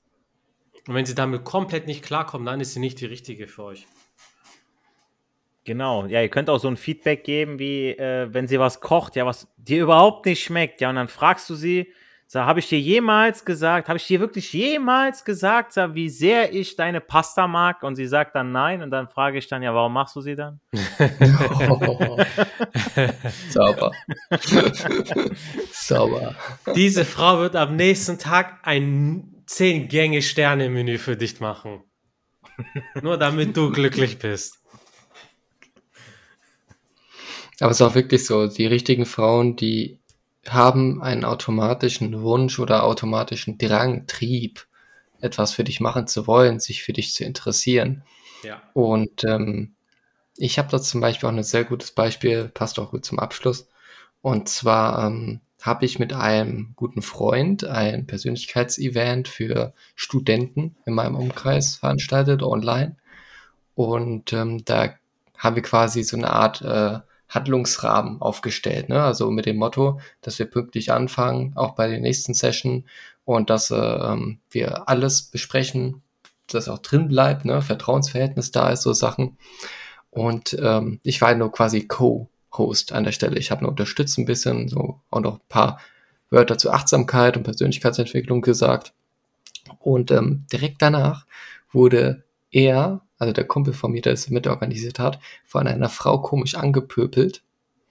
Und 0.87 0.94
wenn 0.94 1.07
sie 1.07 1.14
damit 1.14 1.44
komplett 1.44 1.87
nicht 1.87 2.05
klarkommt, 2.05 2.46
dann 2.46 2.61
ist 2.61 2.75
sie 2.75 2.81
nicht 2.81 3.01
die 3.01 3.07
richtige 3.07 3.46
für 3.46 3.64
euch. 3.64 3.87
Genau, 5.64 6.07
ja, 6.07 6.20
ihr 6.20 6.29
könnt 6.29 6.51
auch 6.51 6.59
so 6.59 6.66
ein 6.66 6.77
Feedback 6.77 7.22
geben, 7.22 7.61
wie 7.61 7.90
äh, 7.90 8.29
wenn 8.33 8.48
sie 8.48 8.59
was 8.59 8.81
kocht, 8.81 9.14
ja, 9.14 9.27
was 9.27 9.46
dir 9.57 9.83
überhaupt 9.83 10.27
nicht 10.27 10.42
schmeckt, 10.42 10.81
ja, 10.81 10.90
und 10.90 10.96
dann 10.96 11.07
fragst 11.07 11.48
du 11.48 11.55
sie, 11.55 11.92
sag, 12.33 12.47
habe 12.47 12.61
ich 12.61 12.68
dir 12.71 12.81
jemals 12.81 13.45
gesagt, 13.45 13.90
habe 13.90 13.99
ich 13.99 14.07
dir 14.07 14.18
wirklich 14.18 14.55
jemals 14.55 15.23
gesagt, 15.23 15.75
sag, 15.75 15.95
wie 15.95 16.09
sehr 16.09 16.55
ich 16.55 16.77
deine 16.77 17.03
Pasta 17.03 17.47
mag? 17.47 17.83
Und 17.83 17.97
sie 17.97 18.07
sagt 18.07 18.35
dann 18.35 18.53
nein, 18.53 18.81
und 18.81 18.90
dann 18.90 19.07
frage 19.07 19.37
ich 19.37 19.49
dann, 19.49 19.62
ja, 19.62 19.75
warum 19.75 19.92
machst 19.92 20.16
du 20.16 20.23
sie 20.23 20.35
dann? 20.35 20.59
Sauber. 23.51 23.92
Sauber. 25.73 26.35
Diese 26.75 27.05
Frau 27.05 27.40
wird 27.40 27.55
am 27.55 27.77
nächsten 27.77 28.18
Tag 28.18 28.61
ein 28.62 29.45
10-Gänge-Sterne-Menü 29.47 30.97
für 30.97 31.18
dich 31.18 31.38
machen. 31.40 31.83
Nur 33.03 33.18
damit 33.18 33.55
du 33.59 33.71
glücklich 33.71 34.18
bist. 34.18 34.59
Aber 37.61 37.73
es 37.73 37.77
ist 37.77 37.83
auch 37.83 37.95
wirklich 37.95 38.25
so, 38.25 38.47
die 38.47 38.66
richtigen 38.66 39.05
Frauen, 39.05 39.55
die 39.55 40.02
haben 40.48 41.02
einen 41.02 41.24
automatischen 41.24 42.22
Wunsch 42.22 42.59
oder 42.59 42.85
automatischen 42.85 43.59
Drang, 43.59 44.07
Trieb, 44.07 44.66
etwas 45.20 45.52
für 45.52 45.64
dich 45.64 45.81
machen 45.81 46.07
zu 46.07 46.26
wollen, 46.26 46.61
sich 46.61 46.83
für 46.83 46.92
dich 46.92 47.14
zu 47.14 47.24
interessieren. 47.24 48.02
Ja. 48.42 48.61
Und 48.74 49.24
ähm, 49.24 49.74
ich 50.37 50.59
habe 50.59 50.68
da 50.68 50.81
zum 50.81 51.00
Beispiel 51.00 51.28
auch 51.28 51.33
ein 51.33 51.42
sehr 51.42 51.64
gutes 51.64 51.92
Beispiel, 51.92 52.48
passt 52.48 52.78
auch 52.78 52.90
gut 52.90 53.05
zum 53.05 53.18
Abschluss. 53.18 53.68
Und 54.20 54.48
zwar 54.48 55.07
ähm, 55.07 55.40
habe 55.62 55.85
ich 55.85 55.98
mit 55.98 56.12
einem 56.12 56.72
guten 56.74 57.02
Freund 57.02 57.64
ein 57.64 58.07
Persönlichkeitsevent 58.07 59.28
für 59.28 59.72
Studenten 59.94 60.76
in 60.87 60.94
meinem 60.94 61.14
Umkreis 61.14 61.76
veranstaltet, 61.76 62.42
online. 62.42 62.96
Und 63.74 64.33
ähm, 64.33 64.64
da 64.64 64.94
haben 65.38 65.57
wir 65.57 65.62
quasi 65.62 66.02
so 66.02 66.16
eine 66.16 66.31
Art 66.31 66.62
äh, 66.62 67.00
Handlungsrahmen 67.35 68.21
aufgestellt. 68.21 68.88
Ne? 68.88 69.03
Also 69.03 69.31
mit 69.31 69.47
dem 69.47 69.57
Motto, 69.57 70.01
dass 70.21 70.38
wir 70.38 70.47
pünktlich 70.47 70.92
anfangen, 70.92 71.53
auch 71.57 71.75
bei 71.75 71.88
der 71.88 72.01
nächsten 72.01 72.35
Session 72.35 72.85
und 73.25 73.51
dass 73.51 73.71
äh, 73.71 74.16
wir 74.51 74.88
alles 74.88 75.23
besprechen, 75.23 76.03
dass 76.47 76.68
auch 76.68 76.79
drin 76.79 77.09
bleibt, 77.09 77.45
ne? 77.45 77.62
Vertrauensverhältnis 77.62 78.51
da 78.51 78.71
ist, 78.71 78.83
so 78.83 78.92
Sachen. 78.92 79.38
Und 80.11 80.57
ähm, 80.61 81.01
ich 81.03 81.21
war 81.23 81.35
nur 81.35 81.51
quasi 81.53 81.87
Co. 81.87 82.29
Host 82.57 82.92
an 82.92 83.05
der 83.05 83.12
Stelle. 83.12 83.38
Ich 83.38 83.51
habe 83.51 83.62
nur 83.62 83.71
unterstützt 83.71 84.18
ein 84.18 84.27
bisschen, 84.27 84.68
so 84.68 85.01
auch 85.11 85.21
noch 85.21 85.35
ein 85.37 85.49
paar 85.49 85.81
Wörter 86.29 86.59
zu 86.59 86.71
Achtsamkeit 86.71 87.37
und 87.37 87.45
Persönlichkeitsentwicklung 87.45 88.42
gesagt. 88.42 88.92
Und 89.79 90.11
ähm, 90.11 90.45
direkt 90.53 90.83
danach 90.83 91.27
wurde 91.71 92.25
er, 92.51 93.01
also 93.23 93.33
der 93.33 93.45
Kumpel 93.45 93.73
von 93.73 93.93
mir, 93.93 94.03
der 94.03 94.15
es 94.15 94.29
mitorganisiert 94.31 94.99
hat, 94.99 95.21
von 95.45 95.69
einer 95.69 95.89
Frau 95.89 96.21
komisch 96.21 96.57
angepöbelt, 96.57 97.45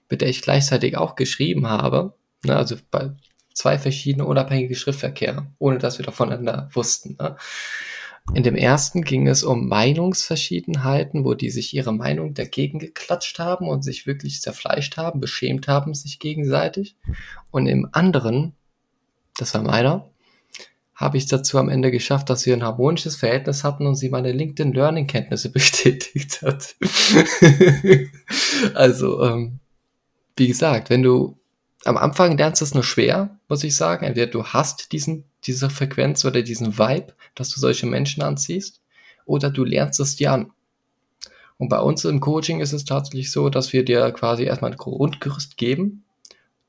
mit 0.09 0.19
der 0.19 0.27
ich 0.27 0.41
gleichzeitig 0.41 0.97
auch 0.97 1.15
geschrieben 1.15 1.67
habe. 1.67 2.13
Ne, 2.43 2.57
also 2.57 2.75
bei 2.91 3.11
zwei 3.53 3.79
verschiedene 3.79 4.25
unabhängige 4.25 4.75
Schriftverkehre, 4.75 5.47
ohne 5.57 5.77
dass 5.77 5.99
wir 5.99 6.11
voneinander 6.11 6.69
wussten. 6.73 7.15
Ne? 7.17 7.37
In 8.33 8.43
dem 8.43 8.55
ersten 8.55 9.03
ging 9.03 9.29
es 9.29 9.43
um 9.45 9.69
Meinungsverschiedenheiten, 9.69 11.23
wo 11.23 11.33
die 11.33 11.49
sich 11.49 11.73
ihre 11.73 11.93
Meinung 11.93 12.33
dagegen 12.33 12.79
geklatscht 12.79 13.39
haben 13.39 13.69
und 13.69 13.83
sich 13.83 14.05
wirklich 14.05 14.41
zerfleischt 14.41 14.97
haben, 14.97 15.21
beschämt 15.21 15.69
haben 15.69 15.93
sich 15.93 16.19
gegenseitig. 16.19 16.97
Und 17.51 17.67
im 17.67 17.87
anderen, 17.93 18.53
das 19.37 19.53
war 19.53 19.63
meiner, 19.63 20.10
habe 21.01 21.17
ich 21.17 21.25
dazu 21.25 21.57
am 21.57 21.67
Ende 21.67 21.91
geschafft, 21.91 22.29
dass 22.29 22.45
wir 22.45 22.53
ein 22.53 22.63
harmonisches 22.63 23.15
Verhältnis 23.15 23.63
hatten 23.63 23.87
und 23.87 23.95
sie 23.95 24.09
meine 24.09 24.31
LinkedIn 24.31 24.73
Learning 24.73 25.07
Kenntnisse 25.07 25.49
bestätigt 25.51 26.41
hat. 26.41 26.75
also, 28.75 29.23
ähm, 29.23 29.59
wie 30.37 30.47
gesagt, 30.47 30.89
wenn 30.89 31.03
du 31.03 31.37
am 31.83 31.97
Anfang 31.97 32.37
lernst 32.37 32.61
du 32.61 32.65
es 32.65 32.73
nur 32.73 32.83
schwer, 32.83 33.39
muss 33.49 33.63
ich 33.63 33.75
sagen. 33.75 34.05
Entweder 34.05 34.27
du 34.27 34.45
hast 34.45 34.91
diesen, 34.91 35.25
diese 35.45 35.69
Frequenz 35.69 36.23
oder 36.23 36.43
diesen 36.43 36.77
Vibe, 36.77 37.13
dass 37.35 37.49
du 37.49 37.59
solche 37.59 37.87
Menschen 37.87 38.21
anziehst, 38.21 38.81
oder 39.25 39.49
du 39.49 39.63
lernst 39.63 39.99
es 39.99 40.15
dir 40.15 40.31
an. 40.31 40.51
Und 41.57 41.69
bei 41.69 41.79
uns 41.79 42.05
im 42.05 42.19
Coaching 42.19 42.59
ist 42.59 42.73
es 42.73 42.85
tatsächlich 42.85 43.31
so, 43.31 43.49
dass 43.49 43.73
wir 43.73 43.85
dir 43.85 44.11
quasi 44.11 44.43
erstmal 44.43 44.71
ein 44.71 44.77
Grundgerüst 44.77 45.57
geben, 45.57 46.03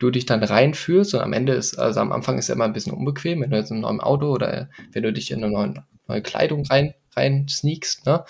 du 0.03 0.11
dich 0.11 0.27
dann 0.27 0.43
reinfühlst 0.43 1.15
und 1.15 1.21
am 1.21 1.33
Ende 1.33 1.53
ist, 1.55 1.79
also 1.79 2.01
am 2.01 2.13
Anfang 2.13 2.39
ist 2.39 2.49
es 2.49 2.55
immer 2.55 2.65
ein 2.65 2.73
bisschen 2.73 2.93
unbequem, 2.93 3.41
wenn 3.41 3.51
du 3.51 3.57
jetzt 3.57 3.71
in 3.71 3.79
einem 3.79 3.83
neuen 3.83 4.01
Auto 4.01 4.33
oder 4.33 4.69
wenn 4.93 5.03
du 5.03 5.13
dich 5.13 5.31
in 5.31 5.43
eine 5.43 5.53
neue, 5.53 5.75
neue 6.09 6.23
Kleidung 6.23 6.67
rein, 6.67 6.95
rein 7.17 7.47
sneakst, 7.49 8.07
ne? 8.07 8.25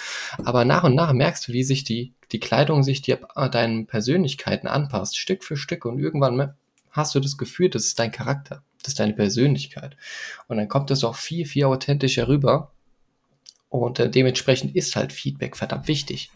Aber 0.44 0.64
nach 0.64 0.85
und 0.85 0.94
nach 0.94 1.12
merkst 1.12 1.48
du, 1.48 1.52
wie 1.52 1.62
sich 1.62 1.85
die, 1.85 2.14
die 2.32 2.40
Kleidung 2.40 2.82
sich 2.82 3.02
dir, 3.02 3.20
deinen 3.50 3.87
Persönlichkeiten 3.87 4.68
anpasst, 4.68 5.18
Stück 5.18 5.44
für 5.44 5.56
Stück 5.56 5.85
und 5.85 5.98
irgendwann 5.98 6.54
hast 6.90 7.14
du 7.14 7.20
das 7.20 7.38
Gefühl, 7.38 7.70
das 7.70 7.85
ist 7.85 7.98
dein 7.98 8.12
Charakter, 8.12 8.62
das 8.82 8.92
ist 8.92 9.00
deine 9.00 9.14
Persönlichkeit. 9.14 9.96
Und 10.48 10.58
dann 10.58 10.68
kommt 10.68 10.90
es 10.90 11.04
auch 11.04 11.16
viel, 11.16 11.46
viel 11.46 11.64
authentischer 11.64 12.28
rüber. 12.28 12.72
Und 13.70 13.98
äh, 13.98 14.11
dementsprechend 14.11 14.76
ist 14.76 14.96
halt 14.96 15.12
Feedback 15.12 15.56
verdammt 15.56 15.88
wichtig. 15.88 16.30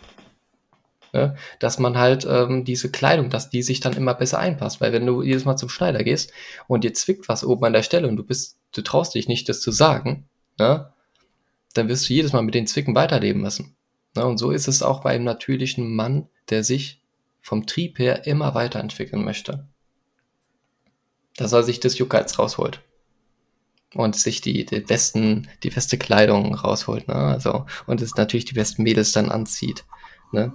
Ne? 1.12 1.37
Dass 1.61 1.79
man 1.79 1.99
halt 1.99 2.27
ähm, 2.29 2.64
diese 2.64 2.90
Kleidung, 2.90 3.31
dass 3.31 3.51
die 3.51 3.62
sich 3.62 3.81
dann 3.81 3.95
immer 3.95 4.14
besser 4.14 4.38
einpasst. 4.38 4.81
Weil 4.81 4.92
wenn 4.92 5.07
du 5.07 5.23
jedes 5.23 5.45
Mal 5.45 5.57
zum 5.57 5.69
Schneider 5.69 6.03
gehst 6.05 6.33
und 6.69 6.85
dir 6.85 6.95
zwickt 6.95 7.29
was 7.29 7.45
oben 7.45 7.64
an 7.64 7.73
der 7.73 7.83
Stelle 7.83 8.09
und 8.09 8.16
du 8.16 8.25
bist, 8.25 8.59
du 8.73 8.83
traust 8.83 9.14
dich 9.14 9.29
nicht, 9.29 9.49
das 9.49 9.61
zu 9.61 9.71
sagen, 9.71 10.29
ne? 10.59 10.92
dann 11.75 11.88
wirst 11.88 12.09
du 12.09 12.14
jedes 12.14 12.33
Mal 12.33 12.42
mit 12.42 12.55
den 12.55 12.66
Zwicken 12.66 12.95
weiterleben 12.95 13.42
müssen. 13.42 13.77
Ne? 14.14 14.27
Und 14.27 14.38
so 14.38 14.51
ist 14.51 14.69
es 14.69 14.83
auch 14.83 15.03
bei 15.03 15.11
einem 15.11 15.25
natürlichen 15.25 15.95
Mann, 15.95 16.29
der 16.51 16.64
sich 16.64 17.03
vom 17.40 17.66
Trieb 17.66 17.99
her 17.99 18.27
immer 18.27 18.55
weiterentwickeln 18.55 19.25
möchte 19.25 19.66
dass 21.37 21.53
er 21.53 21.62
sich 21.62 21.81
das 21.81 21.99
Juckreiz 21.99 22.38
rausholt. 22.38 22.81
Und 23.95 24.16
sich 24.16 24.40
die, 24.40 24.66
die 24.66 24.81
besten, 24.81 25.49
die 25.62 25.71
beste 25.71 25.97
Kleidung 25.97 26.55
rausholt, 26.55 27.09
ne? 27.09 27.14
Also, 27.14 27.66
und 27.87 28.03
es 28.03 28.16
natürlich 28.16 28.45
die 28.45 28.55
besten 28.55 28.83
Mädels 28.83 29.12
dann 29.12 29.31
anzieht. 29.31 29.85
Ne? 30.33 30.53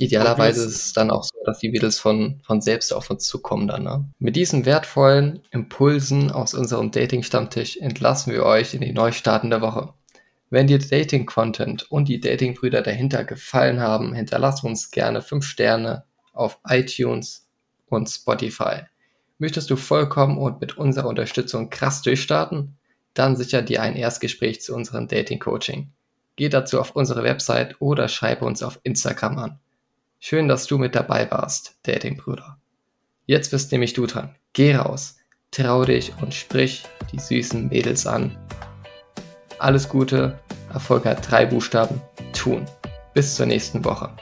Idealerweise 0.00 0.64
ist 0.64 0.76
es 0.76 0.92
dann 0.94 1.10
auch 1.10 1.24
so, 1.24 1.38
dass 1.44 1.58
die 1.58 1.68
Mädels 1.68 1.98
von, 1.98 2.40
von 2.42 2.62
selbst 2.62 2.90
auf 2.94 3.10
uns 3.10 3.26
zukommen 3.26 3.68
dann. 3.68 3.82
Ne? 3.82 4.08
Mit 4.18 4.34
diesen 4.34 4.64
wertvollen 4.64 5.40
Impulsen 5.50 6.30
aus 6.30 6.54
unserem 6.54 6.90
Dating-Stammtisch 6.90 7.76
entlassen 7.76 8.32
wir 8.32 8.44
euch 8.44 8.72
in 8.72 8.80
die 8.80 8.94
Neustarten 8.94 9.50
Woche. 9.60 9.92
Wenn 10.48 10.68
dir 10.68 10.78
Dating-Content 10.78 11.92
und 11.92 12.08
die 12.08 12.18
Dating-Brüder 12.18 12.80
dahinter 12.80 13.24
gefallen 13.24 13.80
haben, 13.80 14.14
hinterlass 14.14 14.64
uns 14.64 14.90
gerne 14.90 15.20
5 15.20 15.44
Sterne 15.44 16.04
auf 16.32 16.58
iTunes 16.66 17.46
und 17.86 18.08
Spotify. 18.08 18.84
Möchtest 19.36 19.68
du 19.68 19.76
vollkommen 19.76 20.38
und 20.38 20.62
mit 20.62 20.78
unserer 20.78 21.08
Unterstützung 21.08 21.68
krass 21.68 22.00
durchstarten? 22.00 22.78
Dann 23.12 23.36
sicher 23.36 23.60
dir 23.60 23.82
ein 23.82 23.96
Erstgespräch 23.96 24.62
zu 24.62 24.74
unserem 24.74 25.08
Dating-Coaching. 25.08 25.90
Geh 26.36 26.48
dazu 26.48 26.80
auf 26.80 26.96
unsere 26.96 27.22
Website 27.22 27.76
oder 27.80 28.08
schreibe 28.08 28.46
uns 28.46 28.62
auf 28.62 28.80
Instagram 28.82 29.38
an. 29.38 29.58
Schön, 30.22 30.48
dass 30.48 30.66
du 30.66 30.76
mit 30.76 30.94
dabei 30.94 31.30
warst, 31.30 31.78
Dating-Bruder. 31.84 32.58
Jetzt 33.24 33.52
bist 33.52 33.72
nämlich 33.72 33.94
du 33.94 34.04
dran. 34.04 34.36
Geh 34.52 34.76
raus, 34.76 35.16
trau 35.50 35.82
dich 35.86 36.12
und 36.20 36.34
sprich 36.34 36.84
die 37.10 37.18
süßen 37.18 37.68
Mädels 37.68 38.06
an. 38.06 38.36
Alles 39.58 39.88
Gute, 39.88 40.38
Erfolg 40.74 41.06
hat 41.06 41.30
drei 41.30 41.46
Buchstaben, 41.46 42.02
tun. 42.34 42.66
Bis 43.14 43.34
zur 43.34 43.46
nächsten 43.46 43.82
Woche. 43.82 44.14